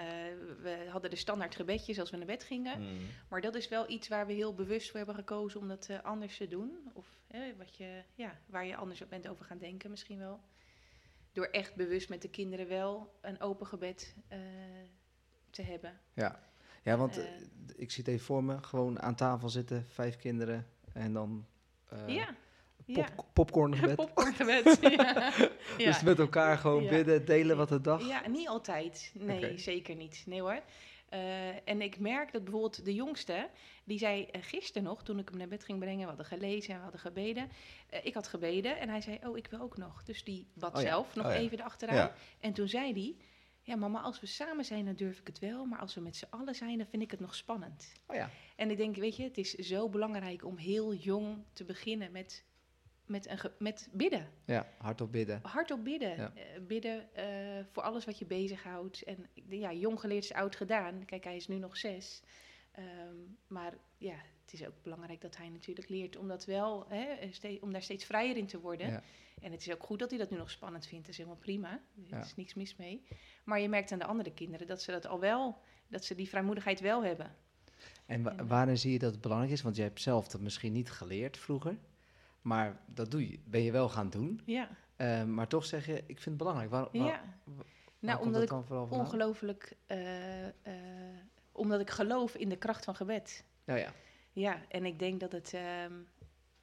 [0.62, 2.80] we hadden de standaard gebedjes als we naar bed gingen.
[2.80, 2.98] Mm.
[3.28, 6.36] Maar dat is wel iets waar we heel bewust voor hebben gekozen om dat anders
[6.36, 6.90] te doen.
[6.92, 7.06] Of
[7.56, 10.40] wat je, ja, waar je anders op bent over gaan denken misschien wel.
[11.32, 14.14] Door echt bewust met de kinderen wel een open gebed
[15.50, 16.00] te hebben.
[16.12, 16.42] Ja,
[16.82, 17.20] ja want
[17.76, 18.62] ik zie het even voor me.
[18.62, 21.46] Gewoon aan tafel zitten, vijf kinderen en dan
[22.06, 22.36] ja,
[22.86, 23.24] pop, ja.
[23.32, 23.96] popcorngebed.
[24.04, 24.78] Popcorngebed.
[24.80, 25.32] ja.
[25.78, 25.84] ja.
[25.84, 28.06] Dus met elkaar gewoon bidden, delen wat de dag.
[28.06, 29.12] Ja, niet altijd.
[29.14, 30.22] Nee, zeker niet.
[30.26, 30.60] Nee hoor.
[31.08, 33.48] Eh, en ik merk dat bijvoorbeeld de jongste,
[33.84, 36.70] die zei eh, gisteren nog, toen ik hem naar bed ging brengen, we hadden gelezen
[36.70, 37.48] en we hadden gebeden.
[37.88, 40.02] Eh, ik had gebeden en hij zei, oh, ik wil ook nog.
[40.02, 42.10] Dus die bad Oh zelf nog Oh even erachteraan.
[42.40, 43.16] En toen zei hij,
[43.62, 45.64] ja mama, als we samen zijn, dan durf ik het wel.
[45.64, 47.92] Maar als we met z'n allen zijn, dan vind ik het nog spannend.
[48.06, 48.30] Oh ja.
[48.56, 52.44] En ik denk, weet je, het is zo belangrijk om heel jong te beginnen met,
[53.08, 55.40] met, een met bidden ja, hardop bidden.
[55.42, 56.16] hardop bidden.
[56.16, 56.32] Ja.
[56.34, 59.02] Eh, bidden eh, voor alles wat je bezighoudt.
[59.02, 61.04] En ja, jong geleerd is oud gedaan.
[61.04, 62.22] Kijk, hij is nu nog zes.
[62.72, 63.14] Ehm,
[63.46, 64.14] maar ja,
[64.44, 67.82] het is ook belangrijk dat hij natuurlijk leert om dat wel, hè, eh, om daar
[67.82, 68.86] steeds vrijer in te worden.
[68.90, 69.02] Ja.
[69.42, 71.02] En het is ook goed dat hij dat nu nog spannend vindt.
[71.04, 71.70] Dat is helemaal prima.
[71.72, 72.20] Er Ja.
[72.24, 73.06] is niks mis mee.
[73.44, 76.28] Maar je merkt aan de andere kinderen dat ze dat al wel, dat ze die
[76.28, 77.34] vrijmoedigheid wel hebben.
[78.06, 79.62] En wa- En- waarin zie je dat het belangrijk is?
[79.62, 81.76] Want jij hebt zelf dat misschien niet geleerd vroeger.
[82.46, 84.40] Maar dat doe je, ben je wel gaan doen.
[84.44, 86.70] Ja, Eh, maar toch zeg je, ik vind het belangrijk.
[86.70, 87.20] Waar, waar- ja.
[87.44, 87.64] waar
[87.98, 90.52] Nou, omdat dat ik ongelooflijk, eh, eh,
[91.52, 93.44] omdat ik geloof in de kracht van gebed.
[93.64, 93.92] Nou ja,
[94.32, 95.92] Ja, en ik denk dat het ehm,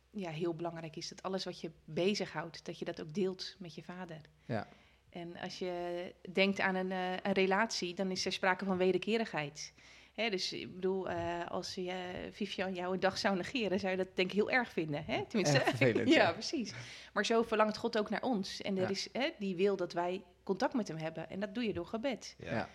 [0.09, 3.75] ja, heel belangrijk is dat alles wat je bezighoudt, dat je dat ook deelt met
[3.75, 4.21] je vader.
[4.45, 4.67] Ja.
[5.09, 9.73] En als je denkt aan een, eh, een relatie, dan is er sprake van wederkerigheid.
[10.13, 13.97] Hè, dus ik bedoel, eh, als je, Vivian jou een dag zou negeren, zou je
[13.97, 15.03] dat denk ik heel erg vinden.
[15.05, 15.25] Hè?
[15.27, 16.31] Tenminste, Erg vervelend, ja, ja.
[16.31, 16.73] precies.
[17.13, 18.61] Maar zo verlangt God ook naar ons.
[18.61, 18.89] En er Ja.
[18.89, 21.29] is, hè, die wil dat wij contact met hem hebben.
[21.29, 22.35] En dat doe je door gebed.
[22.37, 22.69] Ja.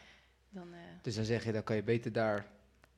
[0.50, 2.46] Dan, eh, Dus dan zeg je, dan kan je beter daar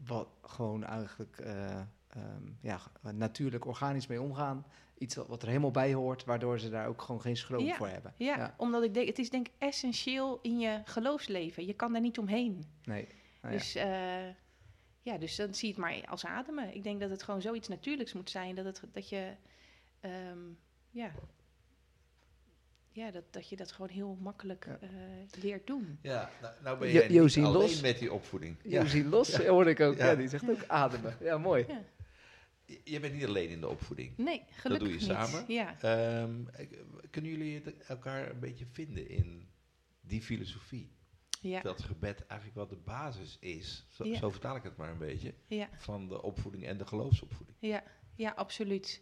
[0.07, 2.81] wat gewoon eigenlijk eh, ehm, ja,
[3.13, 4.67] natuurlijk organisch mee omgaan.
[4.99, 7.75] Iets wat, wat er helemaal bij hoort, waardoor ze daar ook gewoon geen schroom Ja,
[7.75, 8.15] voor hebben.
[8.17, 11.67] ja, omdat ik denk, het is denk ik essentieel in je geloofsleven.
[11.67, 12.65] Je kan daar niet omheen.
[12.85, 13.09] Nee.
[13.43, 13.51] Ja.
[13.51, 14.29] Dus, eh,
[15.03, 16.75] ja, dus dan zie je het maar als ademen.
[16.75, 18.55] Ik denk dat het gewoon zoiets natuurlijks moet zijn.
[18.55, 19.33] Dat, het, dat je,
[20.01, 20.39] ehm,
[20.91, 21.13] ja,
[22.93, 24.79] ja dat, dat je dat gewoon heel makkelijk Ja.
[24.81, 25.99] eh, leert doen.
[26.03, 27.81] Ja, nou, nou ben Jo- jij niet Josie alleen Los.
[27.81, 28.57] met die opvoeding.
[28.63, 29.97] Josie Los, hoor ik ook.
[29.97, 30.07] Ja.
[30.11, 30.15] Ja.
[30.17, 31.17] die zegt ook ademen.
[31.21, 31.65] Ja, mooi.
[31.69, 31.83] Ja.
[32.65, 34.17] Je- Je bent niet alleen in de opvoeding.
[34.17, 35.17] Nee, gelukkig doe je niet.
[35.17, 35.45] samen?
[35.53, 35.81] Ja.
[35.81, 36.35] Ehm,
[37.11, 39.49] kunnen jullie het elkaar een beetje vinden in
[40.01, 40.91] die filosofie?
[41.41, 44.17] Ja, Dat gebed eigenlijk wel de basis is, zo, Ja.
[44.19, 47.57] zo vertaal ik het maar een beetje, ja, van de opvoeding en de geloofsopvoeding.
[47.61, 47.83] ja,
[48.15, 49.01] ja, absoluut.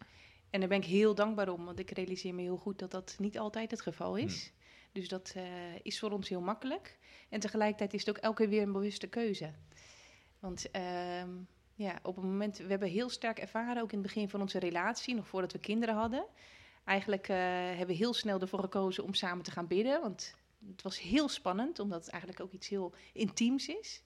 [0.51, 3.17] En daar ben ik heel dankbaar om, want ik realiseer me heel goed dat dat
[3.19, 4.53] niet altijd het geval is.
[4.93, 5.45] Dus dat eh,
[5.83, 6.99] is voor ons heel makkelijk.
[7.29, 9.53] En tegelijkertijd is het ook elke keer weer een bewuste keuze.
[10.39, 11.31] Want ehm,
[11.75, 14.59] ja, op het moment, we hebben heel sterk ervaren, ook in het begin van onze
[14.59, 16.27] relatie, nog voordat we kinderen hadden.
[16.85, 17.37] Eigenlijk eh,
[17.69, 20.01] hebben we heel snel ervoor gekozen om samen te gaan bidden.
[20.01, 20.35] Want
[20.67, 24.03] het was heel spannend, omdat het eigenlijk ook iets heel intiems is.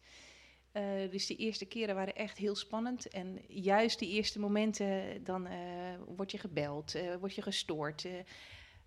[0.72, 3.08] Eh, dus die eerste keren waren echt heel spannend.
[3.08, 5.60] En juist die eerste momenten, dan eh
[6.06, 8.06] word je gebeld, eh word je gestoord.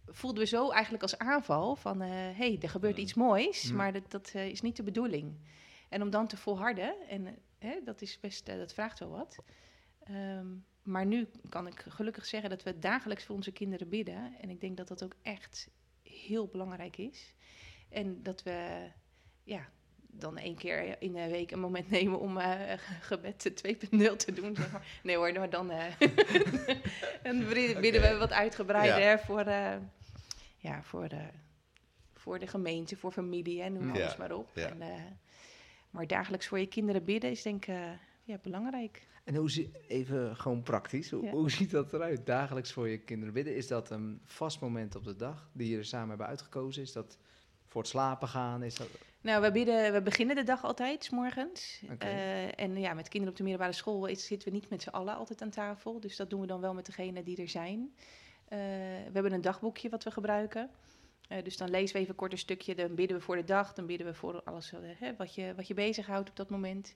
[0.08, 2.02] voelden we zo eigenlijk als aanval van...
[2.02, 3.76] hé, hey, er gebeurt iets moois, Mm.
[3.76, 5.38] maar dat, dat is niet de bedoeling.
[5.90, 9.38] En om dan te volharden, en hè, dat, is best, dat vraagt wel wat.
[10.04, 10.48] Ehm,
[10.84, 14.36] maar nu kan ik gelukkig zeggen dat we dagelijks voor onze kinderen bidden.
[14.40, 15.70] En ik denk dat dat ook echt
[16.16, 17.34] heel belangrijk is.
[17.90, 18.88] En dat we
[19.44, 19.70] ja,
[20.08, 24.56] dan één keer in de week een moment nemen om eh, gebed 2.0 te doen.
[24.56, 25.00] Zeg maar.
[25.04, 25.84] Nee hoor, maar dan, eh
[27.24, 29.20] dan bidden we wat uitgebreider Ja.
[29.20, 29.76] voor, eh,
[30.58, 31.22] ja, voor, de,
[32.14, 34.02] voor de gemeente, voor familie en noem Ja.
[34.04, 34.58] alles maar op.
[34.58, 34.90] En, eh,
[35.90, 37.90] maar dagelijks voor je kinderen bidden is denk ik eh,
[38.26, 39.08] ja, belangrijk.
[39.24, 41.32] En hoe zie, even gewoon praktisch, hoe, Ja.
[41.32, 42.26] hoe ziet dat eruit?
[42.26, 45.78] Dagelijks voor je kinderen bidden, is dat een vast moment op de dag die je
[45.78, 46.82] er samen hebben uitgekozen?
[46.84, 47.18] Is dat
[47.68, 48.64] voor het slapen gaan?
[48.64, 48.88] Is dat,
[49.22, 51.82] Nou, we, bidden, we beginnen de dag altijd, s morgens.
[51.92, 52.06] Oké.
[52.06, 54.90] Eh, en ja, met kinderen op de middelbare school is- zitten we niet met z'n
[54.90, 56.00] allen altijd aan tafel.
[56.00, 57.94] Dus dat doen we dan wel met degenen die er zijn.
[58.48, 60.70] Eh, we hebben een dagboekje wat we gebruiken.
[61.28, 63.74] Eh, dus dan lezen we even kort een stukje, dan bidden we voor de dag,
[63.74, 66.96] dan bidden we voor alles hè, wat, je, wat je bezighoudt op dat moment.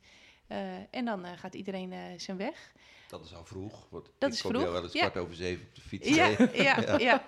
[0.50, 0.60] Eh,
[0.92, 2.74] en dan eh, gaat iedereen eh, zijn weg.
[3.08, 5.00] Dat is al vroeg, want Dat ik is kom vroeg, wel eens ja.
[5.00, 6.10] kwart over zeven op de fiets.
[6.10, 6.64] Ja, tegen.
[6.64, 7.24] ja, ja.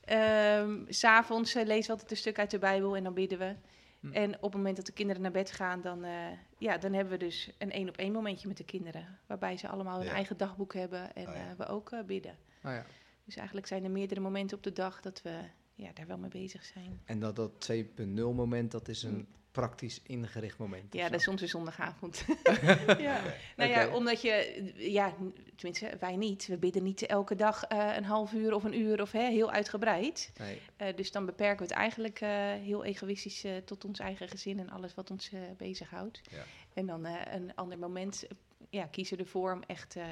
[0.00, 3.54] Ehm, S'avonds eh, lezen we altijd een stuk uit de Bijbel en dan bidden we.
[4.00, 4.12] Hm.
[4.12, 6.12] En op het moment dat de kinderen naar bed gaan, dan, eh,
[6.58, 9.18] ja, dan hebben we dus een één op één momentje met de kinderen.
[9.26, 10.12] Waarbij ze allemaal hun Ja.
[10.12, 11.48] eigen dagboek hebben en Oh ja.
[11.50, 12.36] eh, we ook bidden.
[12.62, 12.84] Nou ja.
[13.24, 15.38] Dus eigenlijk zijn er meerdere momenten op de dag dat we
[15.74, 17.00] ja, daar wel mee bezig zijn.
[17.04, 20.94] En dat dat 2.0 moment, dat is een praktisch ingericht moment.
[20.94, 22.24] Ja, dat is onze zondagavond.
[22.98, 23.20] ja.
[23.56, 25.14] Nou ja, omdat je, ja,
[25.56, 26.46] tenminste, wij niet.
[26.46, 29.50] We bidden niet elke dag eh, een half uur of een uur of hè, heel
[29.50, 30.32] uitgebreid.
[30.38, 30.60] Nee.
[30.76, 34.58] Eh, dus dan beperken we het eigenlijk eh, heel egoïstisch eh, tot ons eigen gezin
[34.58, 36.20] en alles wat ons eh bezighoudt.
[36.30, 36.44] Ja.
[36.72, 38.26] En dan eh, een ander moment
[38.70, 40.06] ja, kiezen we ervoor om echt eh,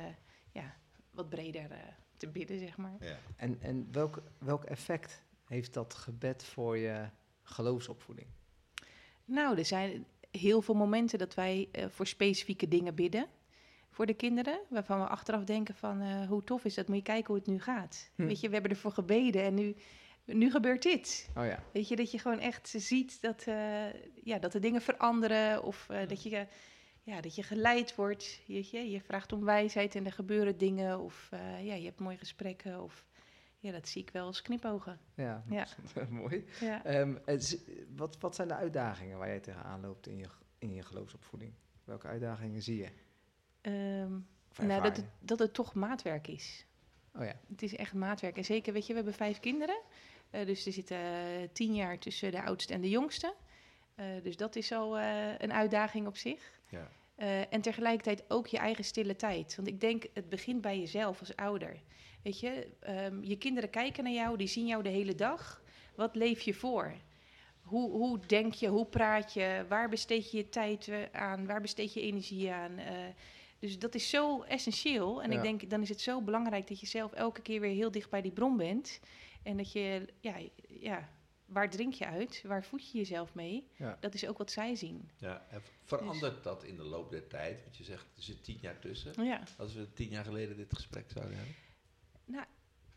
[0.53, 0.77] ja,
[1.11, 1.79] wat breder eh,
[2.17, 2.97] te bidden, zeg maar.
[3.01, 3.19] Ja.
[3.37, 7.09] En, en welk, welk effect heeft dat gebed voor je
[7.43, 8.29] geloofsopvoeding?
[9.29, 13.27] Nou, er zijn heel veel momenten dat wij eh, voor specifieke dingen bidden
[13.99, 14.61] voor de kinderen.
[14.69, 17.47] Waarvan we achteraf denken van eh, hoe tof is dat, moet je kijken hoe het
[17.47, 18.11] nu gaat.
[18.15, 18.27] Hm.
[18.27, 19.77] Weet je, we hebben ervoor gebeden en nu,
[20.25, 21.29] nu gebeurt dit.
[21.37, 21.63] Oh ja.
[21.73, 23.93] Weet je, dat je gewoon echt ziet dat, eh,
[24.25, 26.47] ja, dat de dingen veranderen of eh, dat, je,
[27.03, 28.41] ja, dat je geleid wordt.
[28.47, 28.91] Weet je?
[28.91, 31.29] je vraagt om wijsheid en er gebeuren dingen of
[31.63, 32.83] ja, je hebt mooie gesprekken.
[32.83, 33.05] Of,
[33.59, 35.01] ja, dat zie ik wel als knipogen.
[35.15, 35.67] Ja, Ja.
[36.11, 36.45] mooi.
[36.61, 36.85] Ja.
[36.85, 37.15] Ehm,
[37.97, 40.27] wat, wat zijn de uitdagingen waar jij tegenaan loopt in je,
[40.59, 41.53] in je geloofsopvoeding?
[41.85, 42.89] Welke uitdagingen zie je?
[43.61, 44.19] Ehm,
[44.67, 46.67] nou, dat, het, dat het toch maatwerk is.
[47.15, 47.35] Oh ja.
[47.49, 48.37] Het is echt maatwerk.
[48.37, 49.81] En zeker, weet je, we hebben vijf kinderen.
[50.31, 53.35] Eh, dus er zitten eh, tien jaar tussen de oudste en de jongste.
[53.95, 54.99] Eh, dus dat is al
[55.39, 56.61] een uitdaging op zich.
[56.69, 56.89] Ja.
[57.51, 59.57] En tegelijkertijd ook je eigen stille tijd.
[59.57, 61.83] Want ik denk, het begint bij jezelf als ouder.
[62.23, 65.63] Weet je, ehm, je kinderen kijken naar jou, die zien jou de hele dag.
[65.95, 66.93] Wat leef je voor?
[67.61, 69.65] Hoe, hoe denk je, hoe praat je?
[69.69, 71.47] Waar besteed je je tijd eh, aan?
[71.47, 72.79] Waar besteed je energie aan?
[72.79, 72.95] Eh,
[73.59, 75.23] dus dat is zo essentieel.
[75.23, 75.37] En Ja.
[75.37, 78.11] ik denk, dan is het zo belangrijk dat je zelf elke keer weer heel dicht
[78.11, 79.01] bij die bron bent.
[79.43, 80.35] En dat je, ja,
[80.69, 81.09] ja
[81.49, 82.43] waar drink je uit?
[82.47, 83.69] Waar voed je jezelf mee?
[83.77, 83.97] Ja.
[84.01, 85.11] Dat is ook wat zij zien.
[85.17, 87.63] Ja, en verandert dat in de loop der tijd?
[87.63, 89.25] Want je zegt, er zit tien jaar tussen.
[89.25, 89.43] Ja.
[89.59, 91.55] Als we tien jaar geleden dit gesprek zouden hebben.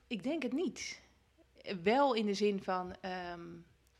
[0.07, 1.01] Ik denk het niet.
[1.83, 3.49] Wel in de zin van, ehm,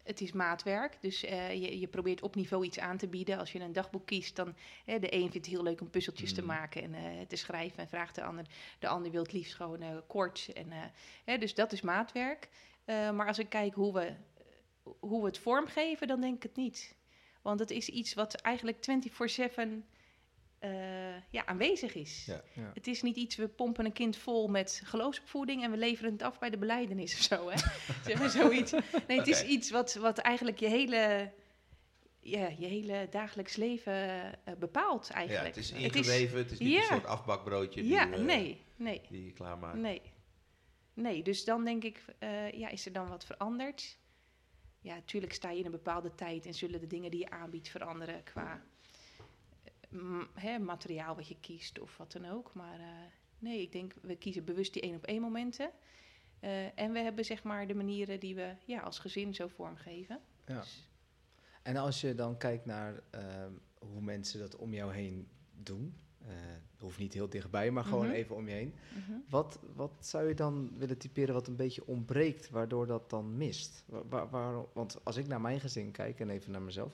[0.04, 0.98] het is maatwerk.
[1.02, 3.38] Dus eh, je, je probeert op niveau iets aan te bieden.
[3.38, 4.56] Als je een dagboek kiest, dan...
[4.86, 6.48] Hè, de een vindt het heel leuk om puzzeltjes te Mm.
[6.48, 7.80] maken en eh, te schrijven.
[7.80, 8.46] En vraagt de ander.
[8.80, 10.50] De ander wil het liefst gewoon eh, kort.
[10.54, 10.72] En,
[11.26, 12.50] hè, dus dat is maatwerk.
[12.86, 14.14] Maar als ik kijk hoe we,
[15.00, 16.96] hoe we het vormgeven, dan denk ik het niet.
[17.42, 19.84] Want het is iets wat eigenlijk 24-7
[20.62, 20.72] eh,
[21.30, 22.26] ja, aanwezig is.
[22.26, 22.42] Ja.
[22.54, 22.72] Ja.
[22.74, 26.22] Het is niet iets, we pompen een kind vol met geloofsopvoeding en we leveren het
[26.22, 27.50] af bij de beleidenis of zo.
[27.50, 27.58] Hè?
[28.06, 28.72] zeg maar zoiets.
[29.08, 31.32] Nee, het is iets wat, wat eigenlijk je hele,
[32.20, 35.56] ja, je hele dagelijks leven eh, bepaalt Ja, eigenlijk.
[35.56, 36.78] het is ingeweven, het is, niet Ja.
[36.80, 39.78] een soort afbakbroodje die, ja, we- nee, nee, die je klaarmaakt.
[39.78, 40.02] nee.
[40.94, 43.98] Nee, dus dan denk ik, eh, ja, is er dan wat veranderd?
[44.82, 47.70] Ja, natuurlijk sta je in een bepaalde tijd en zullen de dingen die je aanbiedt
[47.70, 48.62] veranderen qua
[50.34, 52.54] hè, materiaal wat je kiest of wat dan ook.
[52.54, 52.86] Maar eh,
[53.40, 55.70] nee, ik denk, we kiezen bewust die één op één momenten.
[56.40, 60.20] Eh, en we hebben zeg maar de manieren die we ja, als gezin zo vormgeven.
[60.48, 60.60] Ja.
[60.60, 60.90] Dus,
[61.62, 65.28] En als je dan kijkt naar ehm, hoe mensen dat om jou heen
[65.64, 65.96] doen,
[66.28, 66.28] eh
[66.80, 68.16] hoeft niet heel dichtbij, maar gewoon Mhm.
[68.16, 68.74] even om je heen.
[68.96, 69.12] mhm.
[69.30, 73.84] Wat, wat zou je dan willen typeren wat een beetje ontbreekt, waardoor dat dan mist?
[73.88, 76.94] Wa- wa- waarom- want als ik naar mijn gezin kijk en even naar mezelf,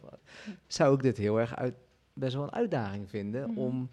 [0.67, 1.75] zou ik dit heel erg uit,
[2.17, 3.59] best wel een uitdaging vinden Mhm.
[3.59, 3.91] om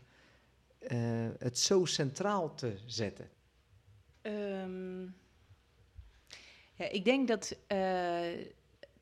[0.78, 3.28] eh, het zo centraal te zetten.
[4.22, 5.02] Ehm,
[6.74, 8.22] ja, ik denk dat, eh,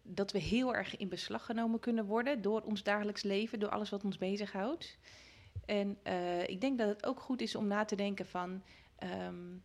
[0.02, 3.90] dat we heel erg in beslag genomen kunnen worden door ons dagelijks leven, door alles
[3.90, 4.98] wat ons bezighoudt.
[5.64, 8.62] En eh, ik denk dat het ook goed is om na te denken van,
[8.96, 9.56] ehm,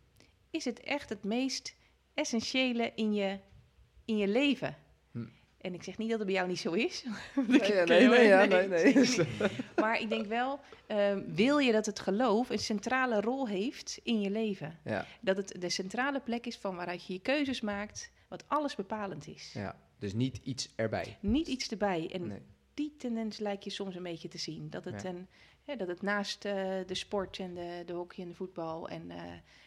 [0.50, 1.74] is het echt het meest
[2.14, 3.38] essentiële in je,
[4.04, 4.76] in je leven?
[5.60, 7.04] En ik zeg niet dat het bij jou niet zo is.
[7.46, 9.06] Nee, nee, nee, ja, nee.
[9.80, 14.20] Maar ik denk wel, ehm, wil je dat het geloof een centrale rol heeft in
[14.20, 14.78] je leven?
[14.84, 18.74] Ja, Dat het de centrale plek is van waaruit je je keuzes maakt, wat alles
[18.74, 19.50] bepalend is.
[19.52, 21.16] ja, dus niet iets erbij.
[21.20, 22.10] Niet iets erbij.
[22.12, 22.42] En Nee.
[22.74, 24.70] die tendens lijkt je soms een beetje te zien.
[24.70, 25.08] Dat het, Ja.
[25.08, 25.26] een,
[25.64, 26.54] hè, dat het naast eh,
[26.86, 29.22] de sport en de, de hockey en de voetbal en eh,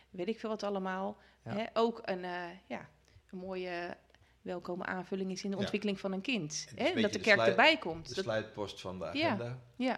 [0.09, 2.89] weet ik veel wat allemaal, hè, ook een, eh, ja,
[3.31, 3.97] een mooie
[4.41, 5.61] welkome aanvulling is in de Ja.
[5.61, 6.67] ontwikkeling van een kind.
[6.75, 8.07] Hè, een dat de de kerk erbij komt.
[8.09, 9.25] De Dat- sluitpost van de Ja.
[9.27, 9.59] agenda.
[9.75, 9.97] ja,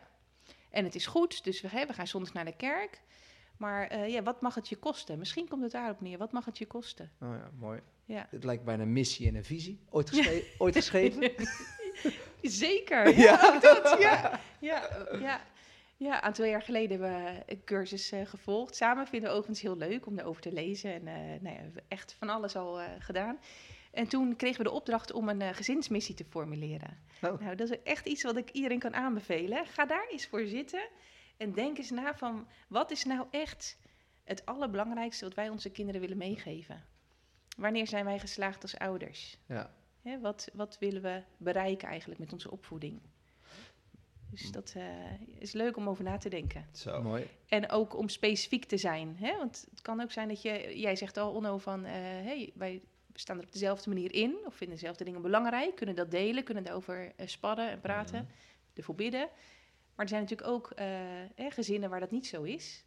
[0.69, 3.01] en het is goed, dus we, hè, we gaan zondags naar de kerk.
[3.57, 5.19] Maar eh, ja, wat mag het je kosten?
[5.19, 6.17] Misschien komt het daarop neer.
[6.17, 7.11] Wat mag het je kosten?
[7.21, 7.79] Oh ja, mooi.
[8.05, 8.27] Ja.
[8.29, 9.79] Het lijkt bijna een missie en een visie.
[9.89, 11.31] Ooit, gesche- ooit geschreven?
[12.41, 14.39] Zeker, ja, ook dat, ja.
[14.59, 15.41] Ja, ja.
[15.97, 18.75] ja, een aantal jaar geleden hebben we een cursus eh, gevolgd.
[18.75, 20.93] Samen vinden we overigens heel leuk om erover te lezen.
[20.93, 23.39] En eh nou ja, we hebben echt van alles al eh, gedaan.
[23.93, 26.97] En toen kregen we de opdracht om een eh, gezinsmissie te formuleren.
[27.21, 27.39] Oh.
[27.39, 29.65] Nou, dat is echt iets wat ik iedereen kan aanbevelen.
[29.65, 30.89] Ga daar eens voor zitten
[31.37, 33.77] en denk eens na van wat is nou echt
[34.23, 36.85] het allerbelangrijkste wat wij onze kinderen willen meegeven?
[37.57, 39.37] Wanneer zijn wij geslaagd als ouders?
[39.47, 39.73] Ja.
[40.01, 43.01] Hè, wat, wat willen we bereiken eigenlijk met onze opvoeding?
[44.29, 44.83] Dus dat eh,
[45.39, 46.65] is leuk om over na te denken.
[46.71, 47.01] Zo.
[47.01, 47.27] Mooi.
[47.47, 49.15] En ook om specifiek te zijn.
[49.19, 49.37] Hè?
[49.37, 52.81] Want het kan ook zijn dat je, jij zegt al, Onno, van eh, hey, wij
[53.13, 56.63] staan er op dezelfde manier in, of vinden dezelfde dingen belangrijk, kunnen dat delen, kunnen
[56.63, 58.31] daarover eh spadden en praten, Mhm.
[58.73, 59.29] ervoor bidden.
[59.95, 60.95] Maar er zijn natuurlijk ook eh,
[61.49, 62.85] gezinnen waar dat niet zo is.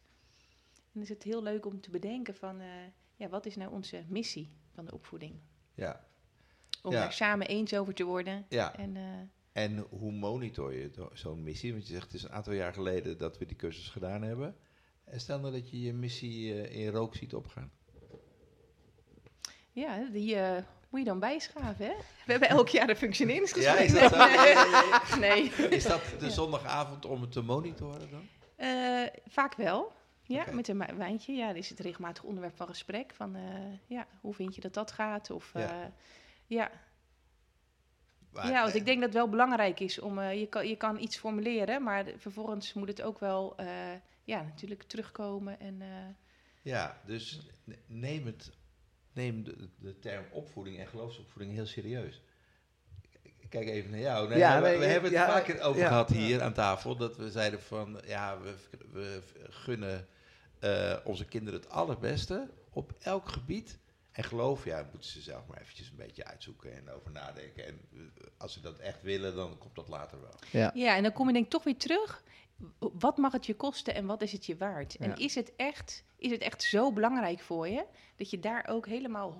[0.75, 2.67] En dan is het heel leuk om te bedenken van, eh,
[3.15, 5.35] ja, wat is nou onze missie van de opvoeding?
[5.73, 6.05] Ja.
[6.83, 6.99] Om Ja.
[6.99, 8.45] daar samen eens over te worden.
[8.49, 8.75] ja.
[8.75, 9.03] En, eh,
[9.63, 11.71] En hoe monitor je zo'n missie?
[11.71, 14.55] Want je zegt het is een aantal jaar geleden dat we die cursus gedaan hebben.
[15.03, 17.71] En stel nou dat je je missie in rook ziet opgaan.
[19.81, 21.93] Ja, die eh, moet je dan bijschaven, hè?
[22.25, 23.77] We hebben elk jaar een functioneringsgesprek.
[23.77, 24.17] Ja, is dat zo?
[25.19, 25.51] Nee.
[25.59, 25.69] nee.
[25.69, 28.27] Is dat de zondagavond om het te monitoren dan?
[28.55, 29.95] Eh, vaak wel.
[30.23, 31.33] Ja, met een wijntje.
[31.33, 33.13] Ja, dan is het regelmatig onderwerp van gesprek.
[33.13, 33.43] Van, eh,
[33.85, 35.29] ja, hoe vind je dat dat gaat?
[35.31, 35.59] Of, Ja.
[35.59, 35.91] ja.
[36.47, 36.71] ja.
[38.31, 40.19] Maar, ja, want ik denk dat het wel belangrijk is om...
[40.19, 43.53] eh, je, kan, je kan iets formuleren, maar vervolgens moet het ook wel...
[43.57, 43.67] eh,
[44.23, 45.81] ja, natuurlijk terugkomen en...
[45.81, 45.87] eh,
[46.61, 48.51] Ja, dus ne- neem, het,
[49.17, 52.21] neem de, de term opvoeding en geloofsopvoeding heel serieus.
[53.49, 54.29] Kijk even naar jou.
[54.29, 56.15] Nee, Ja, we, nee, hebben het ja, vaker over ja, gehad ja.
[56.15, 56.95] hier aan tafel.
[56.95, 58.53] Dat we zeiden van, ja, we,
[58.91, 60.07] we gunnen
[60.59, 63.79] eh, onze kinderen het allerbeste op elk gebied.
[64.11, 67.65] En geloof, ja, moeten ze zelf maar eventjes een beetje uitzoeken en over nadenken.
[67.65, 67.99] En eh,
[68.37, 70.35] als ze dat echt willen, dan komt dat later wel.
[70.51, 70.71] Ja.
[70.73, 72.23] Ja, en dan kom je denk ik toch weer terug.
[72.79, 74.95] Wat mag het je kosten en wat is het je waard?
[74.99, 75.05] Ja.
[75.05, 77.85] En is het, echt, is het echt zo belangrijk voor je...
[78.15, 79.37] dat je daar ook helemaal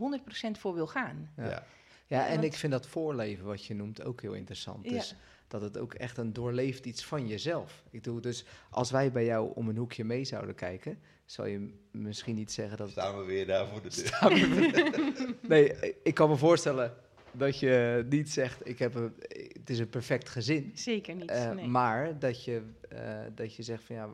[0.48, 1.32] 100% voor wil gaan?
[1.38, 1.64] Ja.
[2.08, 2.26] Ja.
[2.28, 4.86] En want- ik vind dat voorleven wat je noemt ook heel interessant.
[4.86, 4.92] Ja.
[4.92, 5.16] Dus
[5.48, 7.84] dat het ook echt een doorleefd iets van jezelf.
[7.90, 11.74] Ik doe dus, als wij bij jou om een hoekje mee zouden kijken, zou je
[11.92, 12.90] misschien niet zeggen dat.
[12.90, 15.36] Staan we weer daar voor de deur.
[15.50, 16.94] Nee, ik kan me voorstellen
[17.32, 20.72] dat je niet zegt: ik heb een, het is een perfect gezin.
[20.74, 21.68] Zeker niet, Eh, nee.
[21.68, 24.10] Maar dat je, eh, dat je zegt van ja,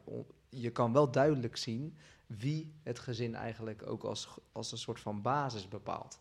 [0.49, 1.97] je kan wel duidelijk zien
[2.28, 6.19] wie het gezin eigenlijk ook als, als een soort van basis bepaalt.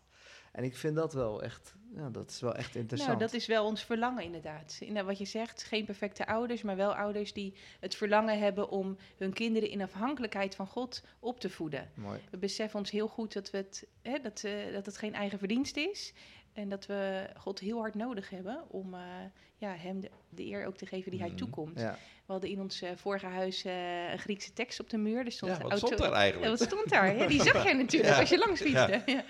[0.53, 3.17] En ik vind dat wel echt, ja, dat is wel echt interessant.
[3.17, 4.77] Nou, dat is wel ons verlangen inderdaad.
[4.79, 8.97] Inderdaad, wat je zegt, geen perfecte ouders, maar wel ouders die het verlangen hebben om
[9.17, 11.89] hun kinderen in afhankelijkheid van God op te voeden.
[11.95, 12.19] Mooi.
[12.31, 15.39] We beseffen ons heel goed dat, we het, hè, dat, eh, dat het geen eigen
[15.39, 16.13] verdienst is.
[16.53, 18.99] En dat we God heel hard nodig hebben om eh,
[19.57, 21.37] ja, hem de, de eer ook te geven die hij Mhm.
[21.37, 21.79] toekomt.
[21.79, 21.97] Ja.
[22.25, 25.25] We hadden in ons eh, vorige huis eh, een Griekse tekst op de muur.
[25.25, 26.57] Er stond Ja, wat auto- stond daar eigenlijk?
[26.57, 27.15] wat stond daar?
[27.17, 29.01] Ja, die zag jij natuurlijk als je langs fietste.
[29.05, 29.23] Ja.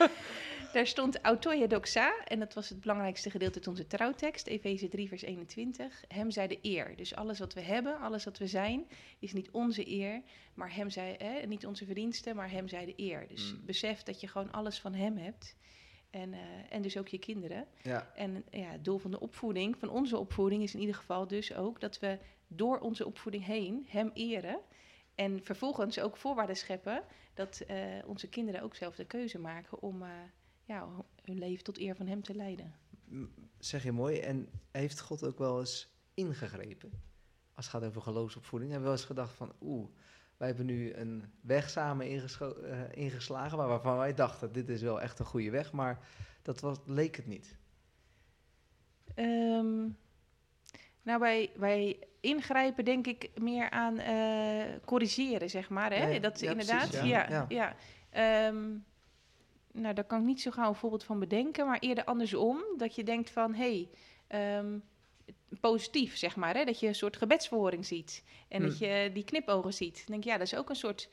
[0.74, 5.08] Daar stond autoia doxa en dat was het belangrijkste gedeelte uit onze trouwtekst, Efeze 3
[5.08, 6.04] vers 21.
[6.08, 6.94] Hem zij de eer.
[6.96, 8.88] Dus alles wat we hebben, alles wat we zijn,
[9.20, 10.22] is niet onze eer,
[10.54, 13.28] maar hem zij, niet onze verdiensten, maar hem zij de eer.
[13.28, 13.66] Dus Mm.
[13.66, 15.56] besef dat je gewoon alles van hem hebt.
[16.14, 17.68] En, eh, en dus ook je kinderen.
[17.82, 18.12] Ja.
[18.16, 21.54] En ja, het doel van de opvoeding, van onze opvoeding, is in ieder geval dus
[21.54, 24.60] ook dat we door onze opvoeding heen hem eren.
[25.16, 30.02] En vervolgens ook voorwaarden scheppen dat eh, onze kinderen ook zelf de keuze maken om
[30.02, 30.10] eh,
[30.64, 30.88] ja,
[31.24, 32.76] hun leven tot eer van hem te leiden.
[33.60, 34.20] Zeg je mooi.
[34.20, 36.92] En heeft God ook wel eens ingegrepen?
[37.54, 38.72] Als het gaat over geloofsopvoeding.
[38.72, 39.90] Hebben we wel eens gedacht van, oeh,
[40.44, 45.02] wij hebben nu een weg samen eh, ingeslagen, waar- waarvan wij dachten, dit is wel
[45.02, 46.00] echt een goede weg, maar
[46.42, 47.58] dat was, leek het niet.
[49.16, 49.82] Ehm,
[51.02, 55.92] nou, wij, wij ingrijpen denk ik meer aan eh, corrigeren, zeg maar.
[55.92, 56.04] Hè?
[56.04, 56.20] Ja, ja.
[56.20, 56.90] dat Ja, inderdaad.
[56.90, 57.76] precies, ja, ja.
[58.10, 58.70] Ehm,
[59.72, 62.64] nou, daar kan ik niet zo gauw een voorbeeld van bedenken, maar eerder andersom.
[62.78, 63.90] Dat je denkt van, hé, hey,
[64.58, 64.78] ehm,
[65.60, 66.56] positief, zeg maar.
[66.56, 66.64] Hè?
[66.66, 68.24] Dat je een soort gebedsverhoring ziet.
[68.48, 68.88] En dat Hmm.
[68.88, 69.96] je die knipogen ziet.
[69.96, 71.10] Dan denk ik, ja, dat is ook een soort...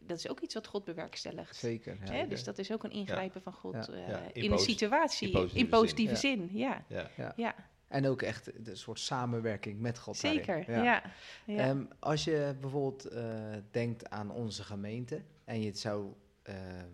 [0.00, 1.56] Dat is ook iets wat God bewerkstelligt.
[1.56, 1.98] Zeker.
[2.04, 2.12] Ja.
[2.12, 2.26] Hè?
[2.26, 3.88] Dus dat is ook een ingrijpen van God Ja.
[3.92, 5.26] eh, in in, een situatie.
[5.26, 6.48] in positieve in positieve zin.
[6.48, 6.84] zin, ja.
[6.88, 7.10] Ja.
[7.16, 7.32] Ja.
[7.36, 7.54] ja.
[7.88, 10.20] En ook echt een soort samenwerking met God.
[10.22, 10.44] daarin.
[10.44, 10.82] Zeker, ja.
[10.82, 11.56] ja.
[11.56, 13.34] Ehm, als je bijvoorbeeld eh,
[13.70, 16.84] denkt aan onze gemeente en je zou eh, eh,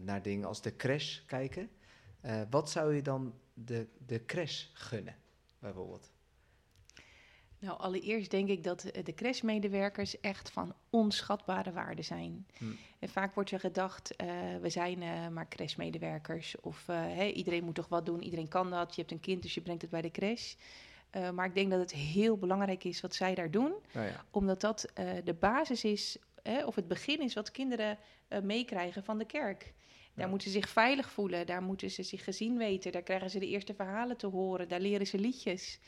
[0.00, 1.70] naar dingen als de crash kijken,
[2.20, 5.14] eh, wat zou je dan de, de crash gunnen,
[5.60, 6.10] bijvoorbeeld?
[7.60, 12.46] Nou, allereerst denk ik dat eh, de crashmedewerkers echt van onschatbare waarde zijn.
[12.58, 12.64] Hm.
[12.98, 14.28] En vaak wordt er gedacht, eh,
[14.60, 16.60] we zijn eh, maar crashmedewerkers.
[16.60, 16.86] Of
[17.34, 18.94] iedereen moet toch wat doen, iedereen kan dat.
[18.94, 20.54] Je hebt een kind, dus je brengt het bij de crash.
[21.34, 23.72] Maar ik denk dat het heel belangrijk is wat zij daar doen.
[23.92, 24.92] Nou ja, Omdat dat
[25.24, 26.18] de basis is,
[26.64, 27.98] of het begin is wat kinderen
[28.42, 29.72] meekrijgen van de kerk.
[30.14, 30.30] Daar Ja.
[30.30, 33.46] moeten ze zich veilig voelen, daar moeten ze zich gezien weten, daar krijgen ze de
[33.48, 35.78] eerste verhalen te horen, daar leren ze liedjes.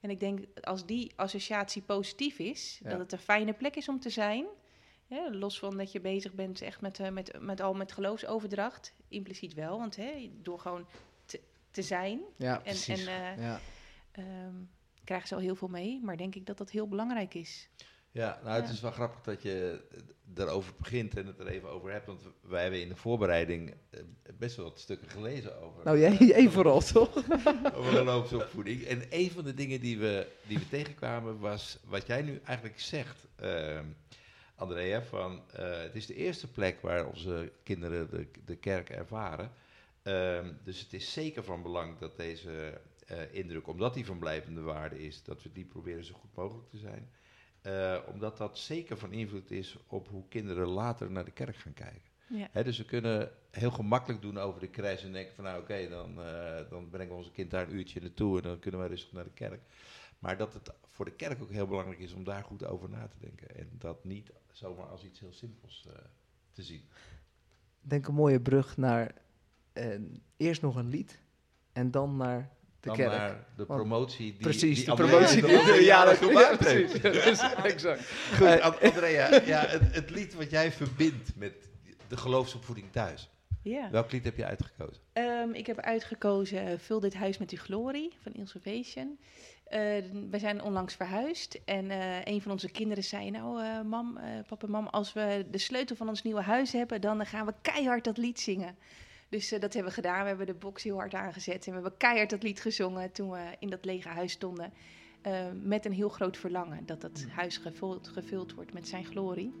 [0.00, 2.90] En ik denk, als die associatie positief is, Ja.
[2.90, 4.46] dat het een fijne plek is om te zijn.
[5.30, 9.54] Los van dat je bezig bent echt met, eh, met, met al met geloofsoverdracht, impliciet
[9.54, 10.86] wel, want hè, door gewoon
[11.24, 13.60] te, te zijn Ja, en, en eh, ja.
[14.12, 14.54] ehm,
[15.04, 16.00] krijgen ze al heel veel mee.
[16.02, 17.68] Maar denk ik dat dat heel belangrijk is.
[18.16, 18.72] Ja, nou het Ja.
[18.72, 19.80] is wel grappig dat je
[20.24, 22.06] daarover begint en het er even over hebt.
[22.06, 24.00] Want wij hebben in de voorbereiding eh,
[24.38, 27.16] best wel wat stukken gelezen over, Nou, jij, jij vooral, toch?
[27.78, 28.82] over geloofsopvoeding.
[28.82, 32.80] En een van de dingen die we, die we tegenkwamen was wat jij nu eigenlijk
[32.80, 33.84] zegt, ehm,
[34.54, 35.02] Andrea.
[35.02, 39.50] Van, eh, het is de eerste plek waar onze kinderen de, de kerk ervaren.
[40.02, 44.60] Ehm, dus het is zeker van belang dat deze eh, indruk, omdat die van blijvende
[44.60, 47.10] waarde is, dat we die proberen zo goed mogelijk te zijn.
[47.66, 51.72] Eh, omdat dat zeker van invloed is op hoe kinderen later naar de kerk gaan
[51.72, 52.10] kijken.
[52.28, 52.48] Ja.
[52.50, 55.88] Hè, dus we kunnen heel gemakkelijk doen over de crash en denken van nou oké,
[55.88, 58.88] dan, eh, dan brengen we onze kind daar een uurtje naartoe en dan kunnen wij
[58.88, 59.60] rustig naar de kerk.
[60.18, 63.08] Maar dat het voor de kerk ook heel belangrijk is om daar goed over na
[63.08, 63.56] te denken.
[63.56, 65.94] En dat niet zomaar als iets heel simpels eh,
[66.52, 66.88] te zien.
[67.80, 69.14] Denk een mooie brug naar
[70.36, 71.22] eerst nog een lied
[71.72, 72.56] en dan naar
[72.90, 73.18] de Dan kerk.
[73.18, 77.00] naar de promotie die precies, die de promotie die de jaren gemaakt ja, heeft.
[77.00, 77.40] precies.
[77.62, 78.10] Exact.
[78.36, 81.52] Goed, Eh, An- Andrea, ja, het, het lied wat jij verbindt met
[82.08, 83.30] de geloofsopvoeding thuis.
[83.62, 83.90] Ja.
[83.90, 85.02] Welk lied heb je uitgekozen?
[85.12, 89.18] Ehm, ik heb uitgekozen Vul dit huis met uw glorie van Ilsovation.
[89.64, 89.80] Eh
[90.30, 93.30] wij zijn onlangs verhuisd en eh, een van onze kinderen zei...
[93.30, 96.72] Nou, eh, mam, eh, papa en mam, als we de sleutel van ons nieuwe huis
[96.72, 97.00] hebben...
[97.00, 98.76] dan gaan we keihard dat lied zingen.
[99.36, 100.22] Dus eh, dat hebben we gedaan.
[100.22, 103.12] We hebben de box heel hard aangezet en we hebben keihard dat lied gezongen...
[103.12, 104.72] toen we in dat lege huis stonden.
[105.22, 105.32] eh,
[105.62, 109.52] met een heel groot verlangen dat dat huis gevuld, gevuld wordt met zijn glorie.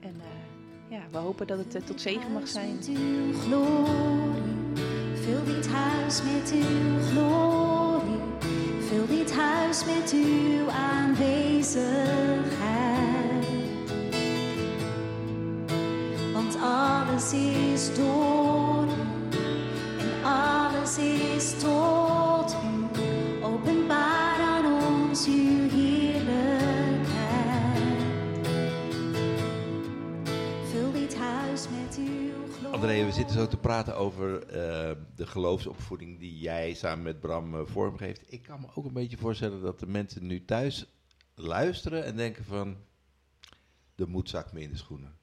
[0.00, 2.74] En eh, ja, we hopen dat het tot zegen mag zijn.
[2.74, 4.82] Met uw glorie,
[5.14, 8.20] vul dit huis met uw glorie.
[8.80, 13.46] Vul dit huis met uw aanwezigheid.
[16.32, 18.57] Want alles is door
[20.28, 22.86] alles is tot u.
[23.42, 28.02] Openbaar aan ons uw heerlijkheid.
[30.70, 32.74] Vul dit huis met uw glorie.
[32.74, 37.54] Andrea, we zitten zo te praten over eh, de geloofsopvoeding die jij samen met Bram
[37.54, 38.32] eh, vormgeeft.
[38.32, 40.86] Ik kan me ook een beetje voorstellen dat de mensen nu thuis
[41.34, 42.76] luisteren en denken van...
[43.94, 45.16] De moed zakt me in de schoenen.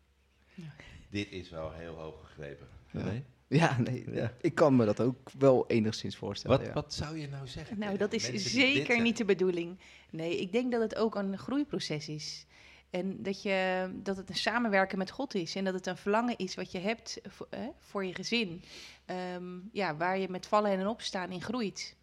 [1.10, 2.68] Dit is wel heel hoog gegrepen.
[2.92, 3.04] Ja.
[3.04, 3.24] Nee?
[3.62, 4.34] Ja, nee, Ja.
[4.42, 6.58] ik kan me dat ook wel enigszins voorstellen.
[6.58, 6.74] Wat, ja.
[6.74, 7.80] wat zou je nou zeggen?
[7.80, 9.80] Nou, dat is zeker niet de bedoeling.
[10.10, 12.46] Nee, ik denk dat het ook een groeiproces is.
[12.90, 15.56] En dat, je, dat het een samenwerken met God is.
[15.56, 18.64] En dat het een verlangen is wat je hebt voor, eh, voor je gezin.
[19.06, 21.96] Ehm, ja, waar je met vallen en opstaan in groeit.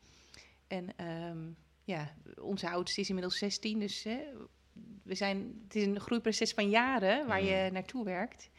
[0.66, 1.38] En ehm,
[1.84, 4.18] ja, onze oudste is inmiddels 16, dus hè,
[5.02, 8.50] we zijn, het is een groeiproces van jaren waar je naartoe werkt.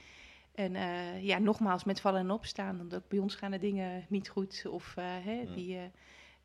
[0.54, 2.78] En eh, ja, nogmaals, met vallen en opstaan.
[2.78, 4.64] Want ook bij ons gaan de dingen niet goed.
[4.70, 5.54] Of eh, hè, Ja.
[5.54, 5.90] die je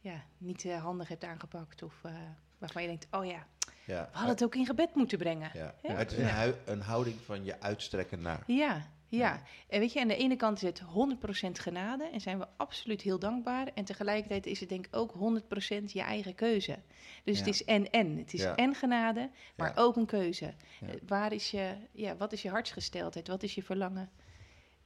[0.00, 1.82] ja, niet eh, handig hebt aangepakt.
[1.82, 2.12] Of eh,
[2.58, 3.46] waarvan je denkt, oh ja,
[3.86, 5.50] Ja, we hadden het ook in gebed moeten brengen.
[5.54, 5.74] ja.
[5.82, 8.42] Het is een, een houding van je uitstrekken naar.
[8.46, 9.42] Ja, ja.
[9.68, 13.02] En weet je, aan de ene kant is het 100% genade en zijn we absoluut
[13.02, 13.66] heel dankbaar.
[13.74, 16.78] En tegelijkertijd is het denk ik ook 100% je eigen keuze.
[17.24, 18.16] Dus het is en-en.
[18.16, 18.56] Het is Ja.
[18.56, 19.82] en genade, maar Ja.
[19.82, 20.54] ook een keuze.
[20.80, 20.86] Ja.
[20.86, 23.28] Eh, Waar is je, ja, wat is je hartsgesteldheid?
[23.28, 24.10] Wat is je verlangen?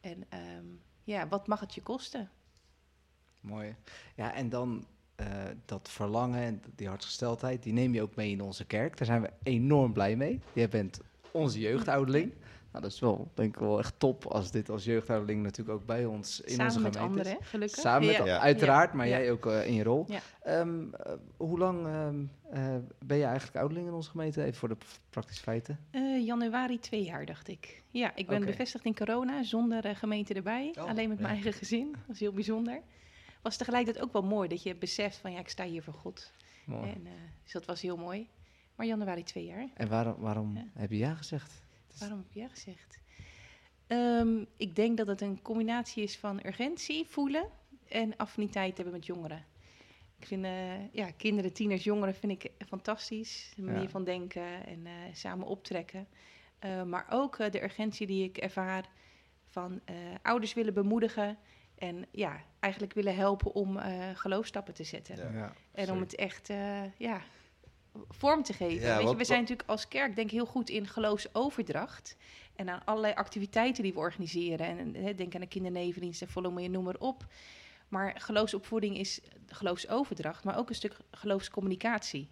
[0.00, 0.64] En ehm,
[1.04, 2.30] ja, wat mag het je kosten?
[3.40, 3.74] Mooi.
[4.16, 5.26] Ja, en dan eh,
[5.64, 8.96] dat verlangen en die hartsgesteldheid, die neem je ook mee in onze kerk.
[8.96, 10.40] Daar zijn we enorm blij mee.
[10.52, 11.00] Jij bent
[11.30, 12.32] onze jeugdouderling.
[12.72, 15.86] Nou, dat is wel, denk ik wel echt top als dit als jeugdouderling natuurlijk ook
[15.86, 17.26] bij ons in Samen onze met gemeente is.
[17.26, 17.78] anderen, gelukkig.
[17.78, 18.38] Samen met Ja.
[18.38, 19.18] Uiteraard, maar Ja.
[19.18, 20.06] jij ook eh, in je rol.
[20.42, 24.42] Ehm, eh, hoe lang ehm, eh, ben je eigenlijk ouderling in onze gemeente?
[24.42, 24.76] Even voor de
[25.10, 25.78] praktische feiten.
[26.24, 27.82] Januari twee jaar, dacht ik.
[27.90, 30.74] Ja, ik ben bevestigd in corona, zonder gemeente erbij.
[30.78, 31.90] Oh, alleen met mijn eigen gezin.
[31.92, 32.80] Dat was heel bijzonder.
[33.42, 36.32] Was tegelijkertijd ook wel mooi dat je beseft van ja, ik sta hier voor God.
[36.64, 36.90] Mooi.
[36.90, 37.06] En,
[37.42, 38.28] dus dat was heel mooi.
[38.76, 39.68] Maar januari twee jaar.
[39.74, 41.62] En waarom, waarom heb je ja gezegd?
[41.98, 42.98] Waarom heb je gezegd?
[43.86, 47.46] Ehm, ik denk dat het een combinatie is van urgentie voelen
[47.88, 49.44] en affiniteit hebben met jongeren.
[50.18, 53.52] Ik vind eh, ja, kinderen, tieners, jongeren vind ik fantastisch.
[53.56, 53.88] De manier Ja.
[53.88, 56.06] van denken en eh, samen optrekken.
[56.58, 58.84] Eh, maar ook eh, de urgentie die ik ervaar
[59.48, 61.38] van eh, ouders willen bemoedigen.
[61.74, 65.32] En ja, eigenlijk willen helpen om eh geloofstappen te zetten.
[65.32, 65.52] Ja.
[65.72, 66.48] En om het echt
[66.96, 67.22] ja,
[68.08, 68.86] vorm te geven.
[68.86, 72.16] Ja, Weet je, we zijn natuurlijk als kerk denk ik heel goed in geloofsoverdracht.
[72.56, 74.66] En aan allerlei activiteiten die we organiseren.
[74.78, 77.26] En hè, denk aan de kindernevendienst en follow me, noem maar op.
[77.88, 82.28] Maar geloofsopvoeding is geloofsoverdracht, maar ook een stuk geloofscommunicatie.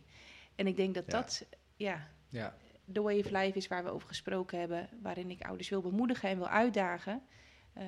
[0.54, 1.12] En ik denk dat Ja.
[1.12, 1.46] dat
[1.76, 2.56] ja, Ja.
[2.84, 4.88] de way of life is waar we over gesproken hebben.
[5.02, 7.22] Waarin ik ouders wil bemoedigen en wil uitdagen.
[7.72, 7.86] eh,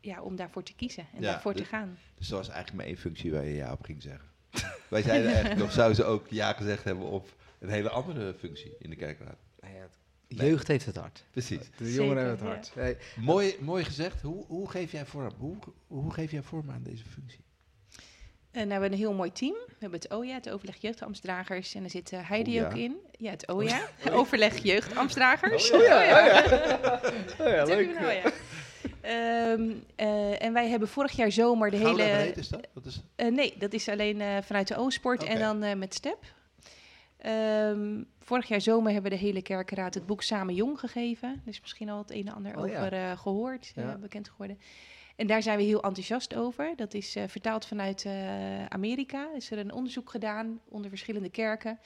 [0.00, 1.98] ja, om daarvoor te kiezen en daarvoor te dus- gaan.
[2.14, 4.28] Dus dat was eigenlijk maar één functie waar je ja op ging zeggen.
[4.88, 7.28] Wij zeiden eigenlijk nog, zou ze ook ja gezegd hebben op
[7.58, 9.38] een hele andere functie in de kerkraad.
[9.60, 9.86] Nou ja,
[10.28, 11.24] jeugd heeft het hard.
[11.30, 11.70] Precies.
[11.76, 12.70] De jongeren hebben het hard.
[12.74, 14.22] Hey, Mooi, mooi gezegd.
[14.22, 15.32] Hoe, hoe geef jij vorm?
[15.38, 17.44] Hoe, hoe geef jij vorm aan deze functie?
[18.50, 19.54] En nou, we hebben een heel mooi team.
[19.66, 21.74] We hebben het OJA, het Overleg Jeugdambtsdragers.
[21.74, 22.66] En daar zit eh, Heidi OJA?
[22.66, 22.96] ook in.
[23.18, 25.70] Ja, het OJA, Overleg Jeugdambtsdragers.
[25.74, 27.00] Oh ja, oh ja.
[27.40, 28.32] Oh ja, leuk.
[29.04, 31.94] Ehm, eh, en wij hebben vorig jaar zomer de hele...
[31.94, 32.66] breed is dat?
[32.72, 36.34] Wat is, Eh, nee, dat is alleen eh, vanuit de O-sport en dan met STEP.
[37.16, 41.28] Ehm, vorig jaar zomer hebben we de hele kerkenraad het boek Samen Jong gegeven.
[41.28, 43.96] Er is misschien al het een en ander Oh over eh, gehoord, eh, Ja.
[43.96, 44.58] bekend geworden.
[45.16, 46.72] En daar zijn we heel enthousiast over.
[46.76, 48.06] Dat is vertaald vanuit
[48.68, 49.28] Amerika.
[49.34, 51.78] Is er een onderzoek gedaan onder verschillende kerken.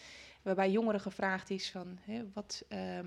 [0.42, 3.06] Waarbij jongeren gevraagd is van hè, wat, ehm,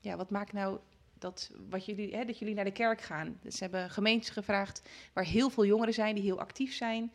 [0.00, 0.78] ja, wat maakt nou
[1.20, 3.38] dat, wat jullie, hè, dat jullie naar de kerk gaan.
[3.42, 7.12] Dus ze hebben gemeentes gevraagd waar heel veel jongeren zijn die heel actief zijn.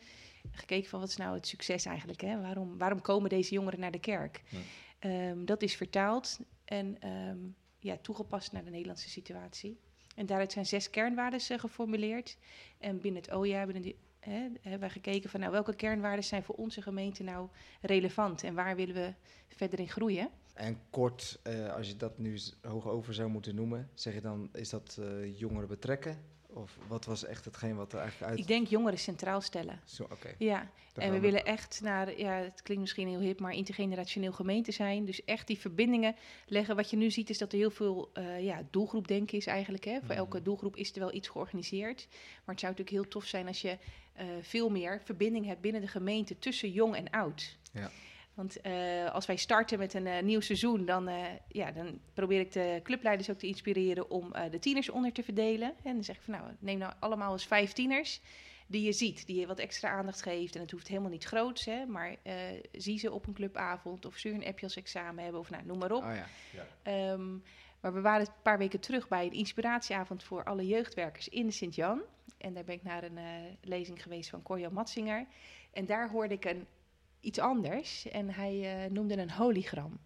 [0.50, 2.20] Gekeken van wat is nou het succes eigenlijk?
[2.20, 2.40] Hè?
[2.40, 4.42] Waarom, waarom komen deze jongeren naar de kerk?
[4.48, 4.58] Ja.
[4.98, 7.38] Ehm, dat is vertaald en ehm,
[7.78, 9.78] ja, toegepast naar de Nederlandse situatie.
[10.14, 12.38] En daaruit zijn zes kernwaarden eh, geformuleerd.
[12.78, 16.42] En binnen het OJA hebben, die, hè, hebben wij gekeken van nou, welke kernwaarden zijn
[16.42, 17.48] voor onze gemeente nou
[17.80, 19.14] relevant en waar willen we
[19.48, 20.30] verder in groeien.
[20.56, 24.48] En kort, eh, als je dat nu hoog over zou moeten noemen, zeg je dan,
[24.52, 26.18] is dat eh, jongeren betrekken?
[26.46, 28.40] Of wat was echt hetgeen wat er eigenlijk uit...
[28.40, 29.80] Ik denk jongeren centraal stellen.
[29.84, 30.34] Zo, Oké.
[30.38, 34.32] Ja, daar en we willen echt naar, ja, het klinkt misschien heel hip, maar intergenerationeel
[34.32, 35.04] gemeente zijn.
[35.04, 36.14] Dus echt die verbindingen
[36.46, 36.76] leggen.
[36.76, 39.84] Wat je nu ziet is dat er heel veel eh ja, doelgroepdenken is eigenlijk.
[39.84, 39.92] Hè.
[39.98, 40.12] Voor Mhm.
[40.18, 42.06] elke doelgroep is er wel iets georganiseerd.
[42.44, 43.78] Maar het zou natuurlijk heel tof zijn als je
[44.40, 47.56] veel meer verbinding hebt binnen de gemeente tussen jong en oud.
[47.72, 47.90] Ja.
[48.36, 52.40] Want eh, als wij starten met een eh, nieuw seizoen, dan, eh, ja, dan probeer
[52.40, 55.74] ik de clubleiders ook te inspireren om de tieners onder te verdelen.
[55.82, 58.20] En dan zeg ik van nou, neem nou allemaal eens vijf tieners
[58.66, 60.54] die je ziet, die je wat extra aandacht geeft.
[60.54, 62.16] En het hoeft helemaal niet groots, hè, maar
[62.72, 65.78] zie ze op een clubavond of stuur een appje als examen hebben of nou, noem
[65.78, 66.04] maar op.
[66.04, 66.66] Oh ja.
[66.82, 67.30] Ehm,
[67.80, 72.00] maar we waren een paar weken terug bij een inspiratieavond voor alle jeugdwerkers in Sint-Jan.
[72.38, 73.18] En daar ben ik naar een
[73.60, 75.26] lezing geweest van Corjo Matsinger.
[75.72, 76.66] En daar hoorde ik een,
[77.26, 78.08] iets anders.
[78.08, 79.98] En hij eh, noemde een hologram.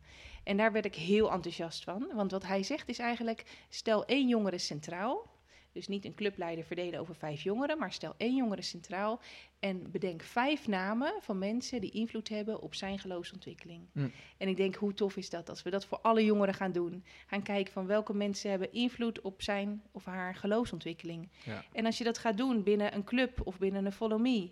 [0.45, 2.07] En daar werd ik heel enthousiast van.
[2.15, 5.29] Want wat hij zegt is eigenlijk, stel één jongere centraal.
[5.73, 9.21] Dus niet een clubleider verdelen over vijf jongeren, maar stel één jongere centraal.
[9.59, 13.89] En bedenk vijf namen van mensen die invloed hebben op zijn geloofsontwikkeling.
[13.93, 14.09] Hm.
[14.37, 17.05] En ik denk, hoe tof is dat als we dat voor alle jongeren gaan doen?
[17.27, 21.29] Gaan kijken van welke mensen hebben invloed op zijn of haar geloofsontwikkeling.
[21.45, 21.65] Ja.
[21.73, 24.51] En als je dat gaat doen binnen een club of binnen een follow me,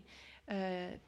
[0.49, 0.59] eh,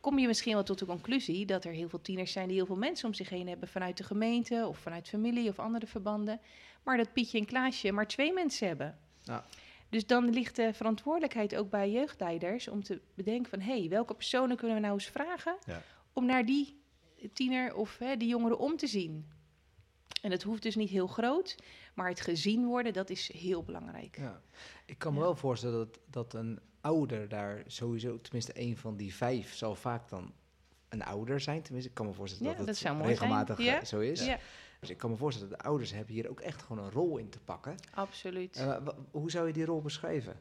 [0.01, 2.67] kom je misschien wel tot de conclusie dat er heel veel tieners zijn die heel
[2.67, 6.41] veel mensen om zich heen hebben vanuit de gemeente of vanuit familie of andere verbanden.
[6.83, 8.99] Maar dat Pietje en Klaasje maar twee mensen hebben.
[9.23, 9.45] Ja.
[9.89, 14.15] Dus dan ligt de verantwoordelijkheid ook bij jeugdleiders om te bedenken van hé, hey, welke
[14.15, 15.83] personen kunnen we nou eens vragen Ja.
[16.13, 16.79] om naar die
[17.33, 19.27] tiener of hè, die jongeren om te zien.
[20.23, 21.57] En het hoeft dus niet heel groot,
[21.95, 24.17] maar het gezien worden, dat is heel belangrijk.
[24.19, 24.41] Ja.
[24.87, 25.25] Ik kan me Ja.
[25.25, 30.09] wel voorstellen dat, dat een ouder daar sowieso, tenminste een van die vijf, zal vaak
[30.09, 30.33] dan
[30.89, 31.63] een ouder zijn.
[31.63, 33.59] Tenminste, ik kan me voorstellen Ja, dat het dat zou mooi regelmatig.
[33.59, 33.81] Ja.
[33.81, 34.25] eh, zo is.
[34.25, 34.39] Ja,
[34.81, 37.17] Dus ik kan me voorstellen dat de ouders hebben hier ook echt gewoon een rol
[37.17, 37.75] in te pakken.
[37.95, 38.57] absoluut.
[38.57, 38.77] Eh,
[39.11, 40.41] hoe zou je die rol beschrijven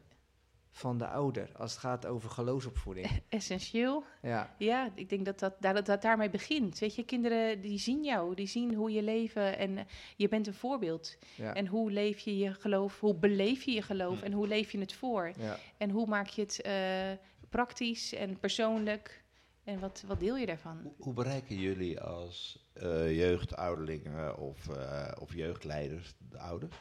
[0.72, 3.22] van de ouder als het gaat over geloofsopvoeding?
[3.28, 4.04] Essentieel.
[4.22, 6.78] ja, Ja, ik denk dat dat, dat dat daarmee begint.
[6.78, 9.84] Weet je, kinderen die zien jou, die zien hoe je leven en eh,
[10.16, 11.16] je bent een voorbeeld.
[11.36, 14.24] ja, En hoe leef je je geloof, hoe beleef je je geloof Hm.
[14.24, 15.32] en hoe leef je het voor?
[15.38, 15.56] ja.
[15.76, 17.10] En hoe maak je het eh,
[17.48, 19.24] praktisch en persoonlijk?
[19.64, 20.80] En wat, wat deel je daarvan?
[20.82, 26.76] Hoe, hoe bereiken jullie als eh jeugdouderlingen of, eh, of jeugdleiders de ouders?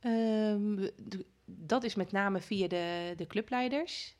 [0.00, 0.88] Ehm,
[1.58, 4.14] dat is met name via de, de clubleiders,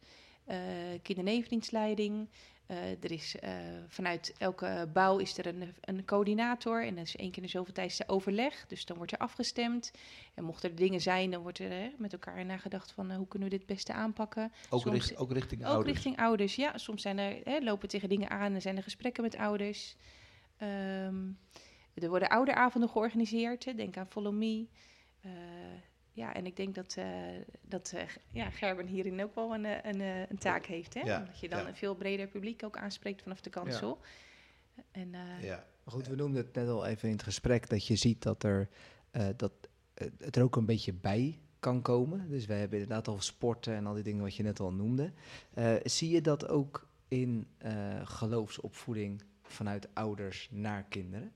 [0.45, 0.59] eh
[1.03, 2.29] kindernevendienstleiding.
[2.67, 3.53] Eh, er is eh,
[3.89, 7.73] vanuit elke bouw is er een, een coördinator en dat is één keer in zoveel
[7.75, 8.67] tijd er overleg.
[8.67, 9.91] Dus dan wordt er afgestemd.
[10.35, 13.49] En mochten er dingen zijn, dan wordt er hè, met elkaar nagedacht van hoe kunnen
[13.49, 14.53] we dit het beste aanpakken.
[14.71, 15.93] Ook, Soms- richt- ook richting Ook ouders?
[15.93, 16.79] richting ouders, ja.
[16.79, 19.97] Soms zijn er, hè, lopen tegen dingen aan en zijn er gesprekken met ouders.
[20.57, 21.31] Ehm,
[21.95, 23.75] er worden ouderavonden georganiseerd, hè.
[23.75, 24.67] denk aan Follow Me.
[26.13, 27.07] Ja, en ik denk dat, eh,
[27.61, 30.95] dat eh, ja, Gerben hierin ook wel een, eh, een, eh, een taak heeft.
[30.95, 31.01] Hè?
[31.01, 31.69] Ja, Omdat je dan ja.
[31.69, 33.99] een veel breder publiek ook aanspreekt vanaf de kansel.
[34.91, 35.67] En, eh, Ja.
[35.85, 38.43] Maar goed, we noemden het net al even in het gesprek dat je ziet dat
[38.43, 38.69] er
[39.11, 39.53] eh, dat
[40.19, 42.29] het er ook een beetje bij kan komen.
[42.29, 45.13] Dus wij hebben inderdaad al sporten en al die dingen wat je net al noemde.
[45.55, 51.33] Eh, zie je dat ook in eh, geloofsopvoeding vanuit ouders naar kinderen?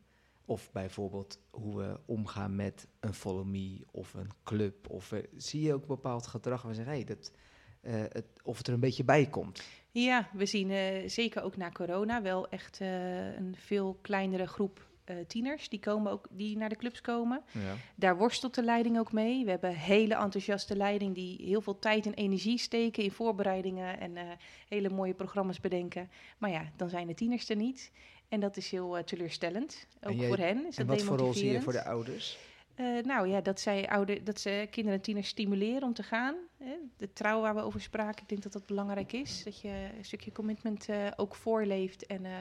[0.48, 4.90] Of bijvoorbeeld hoe we omgaan met een follow me of een club.
[4.90, 7.32] Of eh, zie je ook bepaald gedrag waar we zeggen, hey, dat,
[7.80, 9.62] eh, het, of het er een beetje bij komt?
[9.90, 14.88] Ja, we zien eh, zeker ook na corona wel echt een veel kleinere groep
[15.26, 17.42] tieners die, komen ook, die naar de clubs komen.
[17.52, 17.74] Ja.
[17.94, 19.44] Daar worstelt de leiding ook mee.
[19.44, 24.38] We hebben hele enthousiaste leiding die heel veel tijd en energie steken in voorbereidingen en
[24.68, 26.10] hele mooie programma's bedenken.
[26.38, 27.92] Maar ja, dan zijn de tieners er niet.
[28.28, 29.86] En dat is heel eh, teleurstellend.
[30.02, 32.38] Ook jij- voor hen is En dat wat voor rol zie je voor de ouders?
[32.74, 36.36] Eh, nou ja, dat, zij ouder, dat ze kinderen en tieners stimuleren om te gaan.
[36.56, 36.74] Hè.
[36.96, 39.42] De trouw waar we over spraken, ik denk dat dat belangrijk is.
[39.44, 42.32] Dat je een stukje commitment eh, ook voorleeft en eh,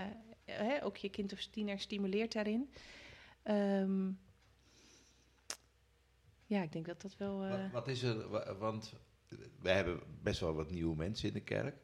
[0.45, 2.69] hè, ook je kind of tiener stimuleert daarin.
[3.43, 4.07] Ehm,
[6.45, 7.43] ja, ik denk dat dat wel...
[7.43, 8.93] eh, Wat, wat is er, wa- want
[9.61, 11.75] we hebben best wel wat nieuwe mensen in de kerk.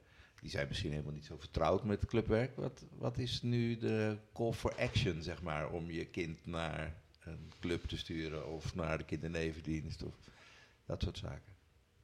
[0.41, 2.55] Die zijn misschien helemaal niet zo vertrouwd met clubwerk.
[2.55, 7.51] Wat, wat is nu de call for action, zeg maar, om je kind naar een
[7.59, 10.15] club te sturen of naar de kindernevendienst of
[10.85, 11.53] dat soort zaken?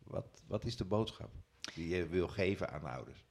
[0.04, 1.32] Wat, wat is de boodschap
[1.76, 3.26] die je wil geven aan ouders?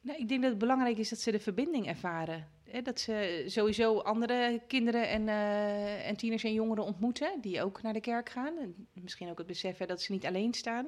[0.00, 2.48] Nou, ik denk dat het belangrijk is dat ze de verbinding ervaren.
[2.82, 7.92] Dat ze sowieso andere kinderen en, eh, en tieners en jongeren ontmoeten die ook naar
[7.92, 8.58] de kerk gaan.
[8.58, 10.86] En misschien ook het beseffen dat ze niet alleen staan.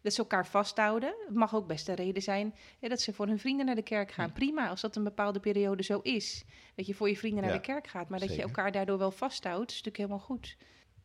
[0.00, 1.14] Dat ze elkaar vasthouden.
[1.26, 4.12] Het mag ook best een reden zijn dat ze voor hun vrienden naar de kerk
[4.12, 4.32] gaan.
[4.32, 6.44] Prima, als dat een bepaalde periode zo is.
[6.74, 8.08] Dat je voor je vrienden naar Ja, de kerk gaat.
[8.08, 10.56] Maar dat je elkaar daardoor wel vasthoudt, is natuurlijk helemaal goed.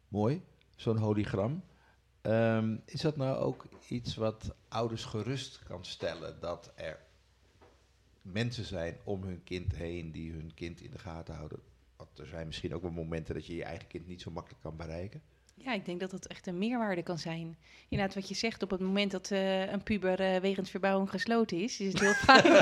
[0.08, 0.42] Mooi,
[0.76, 1.64] zo'n hologram.
[2.22, 6.40] Ehm, is dat nou ook iets wat ouders gerust kan stellen?
[6.40, 7.00] Dat er
[8.22, 11.60] mensen zijn om hun kind heen die hun kind in de gaten houden?
[11.96, 14.62] Want er zijn misschien ook wel momenten dat je je eigen kind niet zo makkelijk
[14.62, 15.22] kan bereiken.
[15.56, 17.58] Ja, ik denk dat dat echt een meerwaarde kan zijn.
[17.90, 21.58] Inderdaad, wat je zegt, op het moment dat eh, een puber eh, wegens verbouwing gesloten
[21.62, 22.54] is, is het heel fijn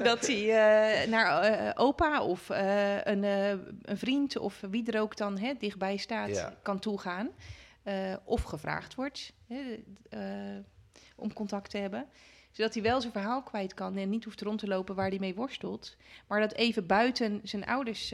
[0.10, 0.42] dat hij
[1.02, 6.28] eh, naar opa of een, een vriend of wie er ook dan hè, dichtbij staat,
[6.28, 6.54] Ja.
[6.62, 7.28] kan toegaan.
[8.24, 9.80] Of gevraagd wordt hè,
[11.16, 12.06] om contact te hebben.
[12.50, 15.18] Zodat hij wel zijn verhaal kwijt kan en niet hoeft rond te lopen waar hij
[15.18, 15.96] mee worstelt.
[16.26, 18.12] Maar dat even buiten zijn ouders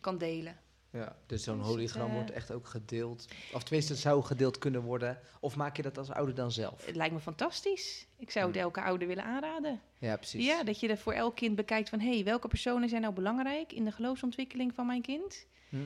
[0.00, 0.56] kan delen.
[0.94, 3.26] Ja, dus zo'n Dus hologram eh, wordt echt ook gedeeld.
[3.52, 5.18] Of tenminste, het zou gedeeld kunnen worden.
[5.40, 6.86] Of maak je dat als ouder dan zelf?
[6.86, 8.06] Het lijkt me fantastisch.
[8.18, 8.64] Ik zou het Hmm.
[8.64, 9.80] elke ouder willen aanraden.
[9.98, 10.46] Ja, precies.
[10.46, 12.00] Ja, dat je er voor elk kind bekijkt van...
[12.00, 15.46] hé, hey, welke personen zijn nou belangrijk in de geloofsontwikkeling van mijn kind?
[15.68, 15.76] Hm.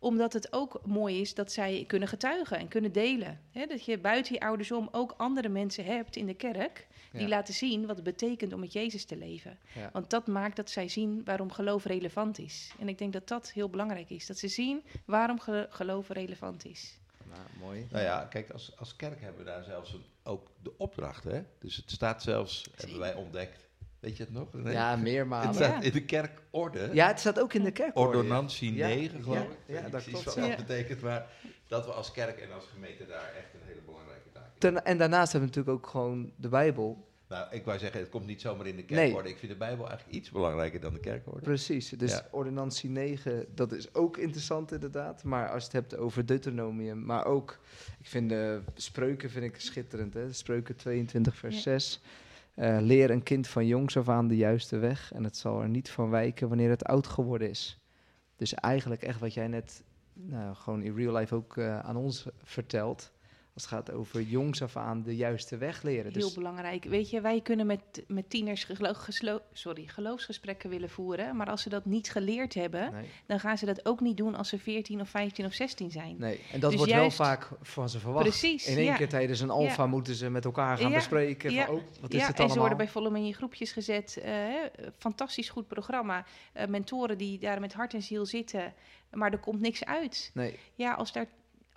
[0.00, 3.40] Omdat het ook mooi is dat zij kunnen getuigen en kunnen delen.
[3.50, 6.86] Hè, dat je buiten je ouders om ook andere mensen hebt in de kerk...
[7.12, 7.28] die Ja.
[7.28, 9.58] laten zien wat het betekent om met Jezus te leven.
[9.74, 9.90] Ja.
[9.92, 12.72] Want dat maakt dat zij zien waarom geloof relevant is.
[12.78, 14.26] En ik denk dat dat heel belangrijk is.
[14.26, 16.98] Dat ze zien waarom ge- geloof relevant is.
[17.28, 17.86] Nou, mooi.
[17.90, 21.24] Nou ja, kijk, als, als kerk hebben we daar zelfs een, ook de opdracht.
[21.24, 21.42] Hè?
[21.58, 23.68] Dus het staat zelfs, hebben wij ontdekt,
[24.00, 24.48] weet je het nog?
[24.64, 25.54] Ja, het meermalen.
[25.54, 26.90] staat in de kerkorde.
[26.92, 27.94] Ja, het staat ook in de kerk.
[27.94, 28.08] hoor je.
[28.16, 29.48] Ordonnantie Ja, 9, geloof ja, ik.
[29.66, 30.56] ja, dat precies klopt, wat ja.
[30.56, 31.26] dat betekent, maar
[31.66, 34.84] dat we als kerk en als gemeente daar echt een hele belangrijke taak in Ten-
[34.84, 37.08] en daarnaast hebben we natuurlijk ook gewoon de Bijbel.
[37.28, 39.04] Nou, ik wou zeggen, het komt niet zomaar in de Nee.
[39.04, 39.28] kerkorde.
[39.28, 41.40] Ik vind de Bijbel eigenlijk iets belangrijker dan de kerkorde.
[41.40, 41.88] Precies.
[41.88, 42.26] Dus Ja.
[42.30, 45.24] ordonnantie 9, dat is ook interessant inderdaad.
[45.24, 47.58] Maar als je het hebt over Deuteronomium, maar ook,
[48.00, 50.14] ik vind de spreuken vind ik schitterend.
[50.14, 50.32] Hè?
[50.32, 51.60] Spreuken 22 vers Ja.
[51.60, 52.00] 6.
[52.60, 55.68] Eh, leer een kind van jongs af aan de juiste weg en het zal er
[55.68, 57.78] niet van wijken wanneer het oud geworden is.
[58.36, 59.82] Dus eigenlijk echt wat jij net
[60.12, 63.12] nou, gewoon in real life ook eh, aan ons vertelt.
[63.54, 66.12] Als het gaat over jongs af aan de juiste weg leren.
[66.12, 66.84] Heel Dus, belangrijk.
[66.84, 71.36] Weet je, wij kunnen met, met tieners gelo- geslo- sorry, geloofsgesprekken willen voeren.
[71.36, 74.34] Maar als ze dat niet geleerd hebben, nee, dan gaan ze dat ook niet doen
[74.34, 76.16] als ze 14 of 15 of 16 zijn.
[76.18, 76.40] nee.
[76.52, 78.28] En dat Dus wordt juist- wel vaak van ze verwacht.
[78.28, 78.96] Precies, In één ja.
[78.96, 79.88] keer tijdens een alfa Ja.
[79.88, 80.96] moeten ze met elkaar gaan Ja.
[80.96, 81.52] bespreken.
[81.52, 81.66] Ja.
[81.66, 82.58] Van, oh, wat is het en ze allemaal?
[82.58, 84.16] worden bij Vollem in je groepjes gezet.
[84.16, 84.44] eh,
[84.98, 86.24] fantastisch goed programma.
[86.52, 88.74] Eh, mentoren die daar met hart en ziel zitten.
[89.10, 90.30] Maar er komt niks uit.
[90.34, 91.26] Nee, Ja, als daar,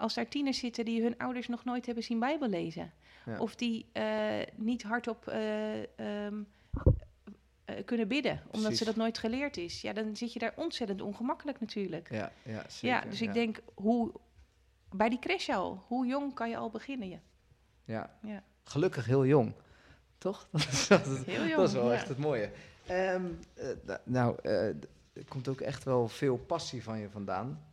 [0.04, 2.92] als daar tieners zitten die hun ouders nog nooit hebben zien Bijbel lezen.
[3.26, 3.40] Ja.
[3.40, 6.42] Of die eh, niet hardop eh, ehm,
[7.66, 8.78] eh, kunnen bidden, omdat Precies.
[8.78, 9.82] ze dat nooit geleerd is.
[9.82, 12.10] Ja, dan zit je daar ontzettend ongemakkelijk natuurlijk.
[12.12, 12.88] ja, ja, zeker.
[12.88, 14.12] ja, dus ik denk, hoe,
[14.92, 17.10] bij die crash al, hoe jong kan je al beginnen?
[17.10, 17.20] Ja.
[17.86, 18.18] Ja.
[18.22, 18.44] Ja.
[18.64, 19.54] Gelukkig heel jong.
[20.18, 20.48] Toch?
[20.52, 21.56] Dat is, dat is- Heel jong.
[21.56, 22.52] dat is wel echt het mooie.
[22.86, 27.72] Ehm, eh, nou, er komt ook echt wel veel passie van je vandaan.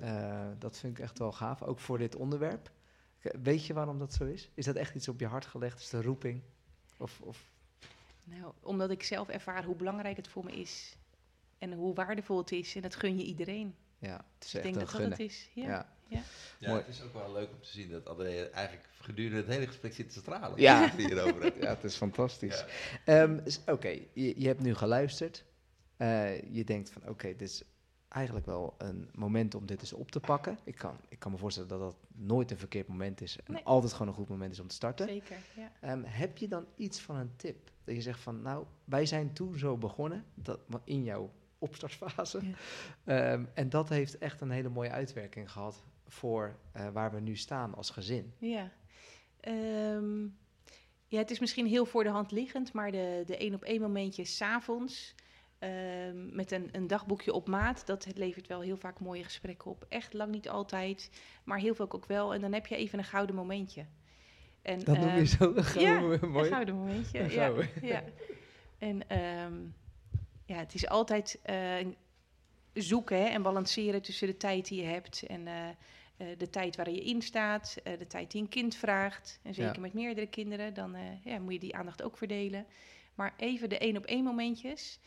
[0.00, 2.70] Eh, dat vind ik echt wel gaaf, ook voor dit onderwerp.
[3.42, 4.50] Weet je waarom dat zo is?
[4.54, 5.80] Is dat echt iets op je hart gelegd?
[5.80, 6.42] Is de roeping?
[6.98, 7.50] Of, of
[8.24, 10.96] Nou, omdat ik zelf ervaar hoe belangrijk het voor me is.
[11.58, 12.74] En hoe waardevol het is.
[12.76, 13.74] En dat gun je iedereen.
[13.98, 15.10] Ja, het is Ik echt denk een dat dat gunnen.
[15.10, 15.50] het is.
[15.54, 15.94] Ja.
[16.08, 16.22] Ja.
[16.58, 16.80] Ja, Mooi.
[16.80, 19.94] het is ook wel leuk om te zien dat André eigenlijk gedurende het hele gesprek
[19.94, 20.60] zit te stralen.
[20.60, 20.96] Ja.
[20.96, 21.62] Hierover.
[21.62, 22.64] Ja, het is fantastisch.
[23.04, 23.22] Ja.
[23.22, 25.44] Ehm, oké, je, je hebt nu geluisterd.
[25.96, 27.62] Eh, je denkt van, oké, dit is
[28.12, 30.58] eigenlijk wel een moment om dit eens op te pakken.
[30.64, 33.36] Ik kan, ik kan me voorstellen dat dat nooit een verkeerd moment is.
[33.44, 33.64] En Nee.
[33.64, 35.08] altijd gewoon een goed moment is om te starten.
[35.08, 35.72] Zeker, ja.
[35.80, 37.70] Ehm, heb je dan iets van een tip?
[37.84, 42.40] Dat je zegt van, nou, wij zijn toen zo begonnen, dat, in jouw opstartfase.
[43.04, 43.32] Ja.
[43.32, 47.36] Ehm, en dat heeft echt een hele mooie uitwerking gehad voor eh, waar we nu
[47.36, 48.32] staan als gezin.
[48.38, 48.70] Ja.
[49.40, 50.22] Ehm,
[51.06, 53.80] ja, het is misschien heel voor de hand liggend, maar de, de één op één
[53.80, 55.14] momentjes s'avonds
[55.62, 59.86] ehm met een, een dagboekje op maat, dat levert wel heel vaak mooie gesprekken op.
[59.88, 61.10] Echt lang niet altijd,
[61.44, 62.34] maar heel veel ook wel.
[62.34, 63.84] En dan heb je even een gouden momentje.
[64.62, 66.44] En, Dat noem je ehm, zo een ja, gouden- mooi.
[66.46, 67.44] Een gouden momentje, Een ja.
[67.44, 67.68] gouden.
[67.82, 68.02] ja.
[68.78, 69.52] En ehm,
[70.46, 71.86] ja, het is altijd eh,
[72.72, 76.76] zoeken hè, en balanceren tussen de tijd die je hebt en eh, eh, de tijd
[76.76, 79.40] waarin je in staat, de tijd die een kind vraagt.
[79.42, 79.80] En zeker Ja.
[79.80, 82.66] met meerdere kinderen, dan ja, moet je die aandacht ook verdelen.
[83.14, 84.98] Maar even de één op één momentjes.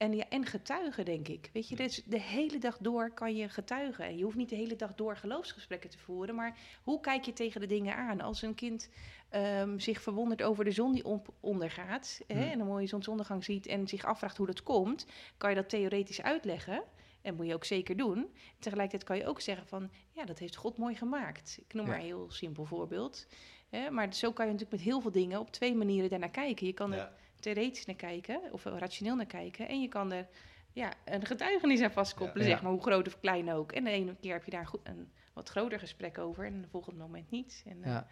[0.00, 1.50] En, ja, en getuigen, denk ik.
[1.52, 4.04] Weet je, dus de hele dag door kan je getuigen.
[4.04, 6.34] En je hoeft niet de hele dag door geloofsgesprekken te voeren.
[6.34, 8.20] Maar hoe kijk je tegen de dingen aan?
[8.20, 8.90] Als een kind
[9.28, 12.20] ehm, zich verwondert over de zon die op, ondergaat...
[12.26, 15.06] Hè, en een mooie zonsondergang ziet en zich afvraagt hoe dat komt...
[15.36, 16.82] kan je dat theoretisch uitleggen.
[17.22, 18.34] En moet je ook zeker doen.
[18.58, 19.90] Tegelijkertijd kan je ook zeggen van...
[20.10, 21.58] ja, dat heeft God mooi gemaakt.
[21.66, 21.90] Ik noem Ja.
[21.90, 23.26] maar een heel simpel voorbeeld.
[23.68, 25.40] Hè, maar zo kan je natuurlijk met heel veel dingen...
[25.40, 26.66] op twee manieren daarnaar kijken.
[26.66, 27.12] Je kan Ja.
[27.40, 29.68] Theoretisch naar kijken, of rationeel naar kijken.
[29.68, 30.28] En je kan er
[30.72, 32.52] ja, een getuigenis aan vastkoppelen, Ja.
[32.52, 33.72] zeg maar, hoe groot of klein ook.
[33.72, 36.68] En de ene keer heb je daar een, een wat groter gesprek over en de
[36.68, 37.62] volgende moment niet.
[37.66, 38.06] En, eh, Ja.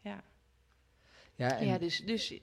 [0.00, 0.22] ja.
[1.34, 2.38] Ja, en ja, dus, dus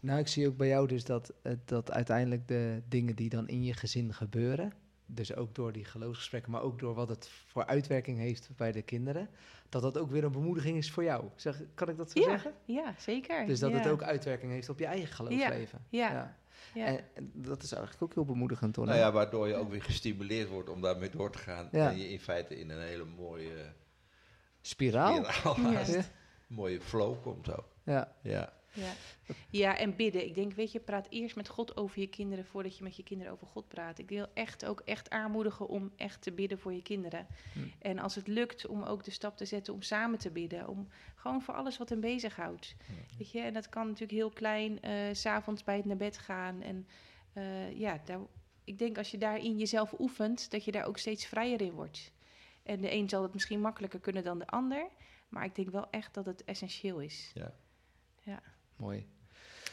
[0.00, 1.32] nou, ik zie ook bij jou dus dat,
[1.64, 4.72] dat uiteindelijk de dingen die dan in je gezin gebeuren,
[5.14, 8.82] dus ook door die geloofsgesprekken, maar ook door wat het voor uitwerking heeft bij de
[8.82, 9.28] kinderen,
[9.68, 11.24] dat dat ook weer een bemoediging is voor jou.
[11.36, 12.54] Zeg, kan ik dat zo ja, zeggen?
[12.64, 13.46] ja, zeker.
[13.46, 13.76] Dus dat ja.
[13.76, 15.84] het ook uitwerking heeft op je eigen geloofsleven.
[15.88, 16.36] Ja,
[16.74, 16.84] ja.
[16.86, 18.86] En, en dat is eigenlijk ook heel bemoedigend, hoor.
[18.86, 21.68] Nou ja, waardoor je ook weer gestimuleerd wordt om daarmee door te gaan.
[21.72, 21.90] Ja.
[21.90, 23.72] En je in feite in een hele mooie
[24.60, 25.24] Spiraal.
[25.24, 25.70] spiraal Ja.
[25.70, 25.94] haast.
[25.94, 26.02] Ja.
[26.46, 27.68] mooie flow komt ook.
[27.84, 28.16] Ja.
[28.22, 28.52] Ja.
[28.72, 28.92] Ja.
[29.50, 30.24] ja, en bidden.
[30.24, 33.02] Ik denk, weet je, praat eerst met God over je kinderen voordat je met je
[33.02, 33.98] kinderen over God praat.
[33.98, 37.26] Ik wil echt ook echt aanmoedigen om echt te bidden voor je kinderen.
[37.52, 37.58] Hm.
[37.78, 40.68] En als het lukt om ook de stap te zetten om samen te bidden.
[40.68, 42.74] Om gewoon voor alles wat hem bezighoudt.
[43.18, 46.18] Weet je, en dat kan natuurlijk heel klein, eh, s s'avonds bij het naar bed
[46.18, 46.62] gaan.
[46.62, 46.86] En
[47.32, 48.20] eh, ja, daar,
[48.64, 52.12] ik denk als je daarin jezelf oefent, dat je daar ook steeds vrijer in wordt.
[52.62, 54.88] En de een zal het misschien makkelijker kunnen dan de ander.
[55.28, 57.32] Maar ik denk wel echt dat het essentieel is.
[58.80, 59.08] Mooi.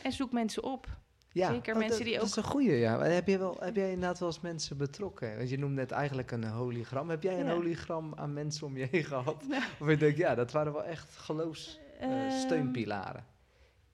[0.03, 0.87] En zoek mensen op.
[1.31, 2.97] Ja, Zeker oh, mensen dat, die dat ook- is een goeie, ja.
[2.97, 5.37] Maar Heb, je wel, heb jij inderdaad wel eens mensen betrokken?
[5.37, 7.09] Want je noemde net eigenlijk een hologram.
[7.09, 7.53] Heb jij een Ja.
[7.53, 9.47] hologram aan mensen om je heen gehad?
[9.47, 13.25] Nou, Of je denkt, ja, dat waren wel echt Ehm, geloofssteunpilaren.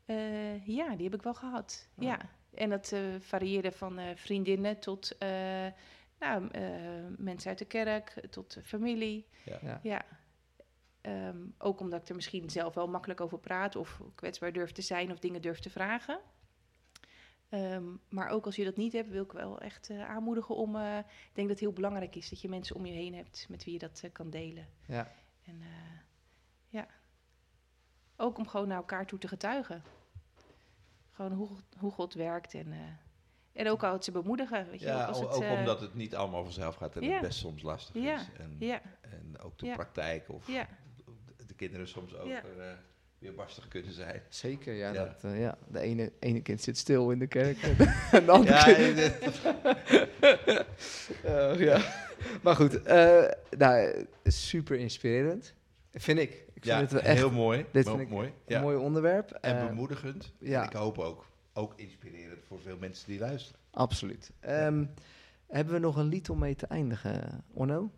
[0.06, 1.88] eh, ja, die heb ik wel gehad.
[1.98, 2.04] Oh.
[2.04, 2.20] Ja.
[2.54, 5.30] En dat eh, varieerde van eh, vriendinnen tot eh,
[6.20, 6.62] nou, eh,
[7.18, 9.28] mensen uit de kerk, tot eh, familie.
[9.46, 9.80] Ja.
[9.84, 10.06] Ja.
[11.04, 14.82] Ehm, ook omdat ik er misschien zelf wel makkelijk over praat of kwetsbaar durf te
[14.82, 16.20] zijn of dingen durf te vragen.
[17.50, 20.76] Ehm, maar ook als je dat niet hebt, wil ik wel echt eh, aanmoedigen om.
[20.76, 23.46] eh, ik denk dat het heel belangrijk is dat je mensen om je heen hebt
[23.50, 24.68] met wie je dat eh, kan delen.
[24.88, 25.12] Ja.
[25.46, 25.62] En
[26.70, 26.88] ja,
[28.16, 29.84] ook om gewoon naar elkaar toe te getuigen.
[31.12, 32.74] Gewoon hoe, hoe God werkt en,
[33.54, 34.70] en ook al het ze bemoedigen.
[34.70, 37.22] Weet je, Ja, ook als het, ook omdat het niet allemaal vanzelf gaat en het
[37.22, 38.30] best soms lastig is.
[38.38, 40.48] En, Ja, en ook de praktijk of
[41.64, 42.66] kinderen soms ook weer, eh,
[43.20, 44.22] weer barstig kunnen zijn.
[44.30, 44.94] Zeker, ja.
[44.94, 45.06] Ja.
[45.06, 45.58] Dat, eh, ja.
[45.68, 47.76] De ene, ene kind zit stil in de kerk en
[48.26, 48.98] de andere Ja, kind...
[51.24, 51.82] Eh, ja.
[52.42, 53.24] Maar goed, eh,
[53.58, 55.54] nou, super inspirerend.
[55.92, 56.30] Vind ik.
[56.32, 57.66] Ik vind ja het wel echt heel mooi.
[57.72, 58.28] dit vind ik mooi.
[58.28, 58.62] een Ja.
[58.62, 59.32] mooi onderwerp.
[59.32, 60.34] En bemoedigend.
[60.40, 60.62] ja.
[60.62, 63.60] En ik hoop ook, ook inspirerend voor veel mensen die luisteren.
[63.72, 64.32] Absoluut.
[64.40, 64.86] Ehm,
[65.48, 67.92] hebben we nog een lied om mee te eindigen, Orno?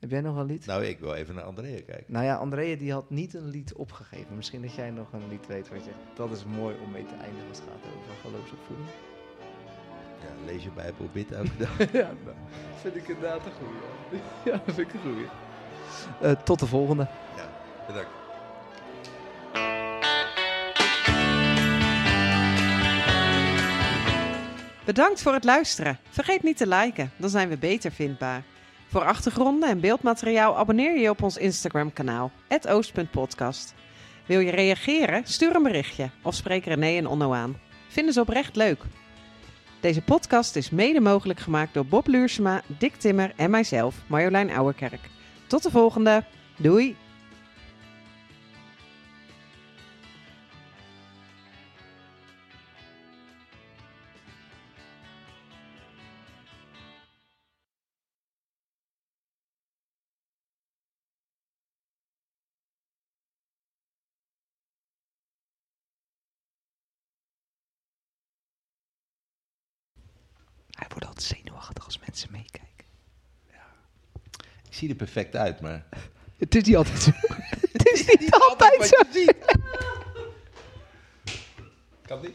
[0.00, 0.66] Heb jij nog een lied?
[0.66, 2.04] Nou, ik wil even naar Andrea kijken.
[2.12, 4.36] Nou ja, Andrea die had niet een lied opgegeven.
[4.36, 5.90] Misschien dat jij nog een lied weet wat je...
[6.14, 8.88] Dat is mooi om mee te eindigen als het gaat over geloofsopvoeding.
[10.20, 11.92] Ja, lees je Bijbel, bid elke dag.
[11.92, 12.34] ja, dat
[12.80, 14.22] vind ik inderdaad een goeie.
[14.44, 15.26] Ja, dat vind ik een goeie.
[16.20, 17.06] Eh, tot de volgende.
[17.36, 17.48] Ja,
[17.86, 18.10] bedankt.
[24.84, 25.98] Bedankt voor het luisteren.
[26.10, 28.42] Vergeet niet te liken, dan zijn we beter vindbaar.
[28.86, 32.30] Voor achtergronden en beeldmateriaal abonneer je op ons Instagram kanaal,
[32.68, 33.74] oost.podcast.
[34.26, 35.22] Wil je reageren?
[35.26, 37.56] Stuur een berichtje of spreek René en Onno aan.
[37.88, 38.82] Vinden ze oprecht leuk.
[39.80, 45.10] Deze podcast is mede mogelijk gemaakt door Bob Luursema, Dick Timmer en mijzelf, Marjolein Ouwerkerk.
[45.46, 46.24] Tot de volgende.
[46.56, 46.96] Doei!
[70.76, 72.84] Hij wordt altijd zenuwachtig als mensen meekijken.
[74.68, 75.86] Ik zie er perfect uit, maar...
[76.38, 77.10] Het is niet altijd zo.
[77.72, 79.22] Het is niet altijd zo.
[82.02, 82.34] Kan niet.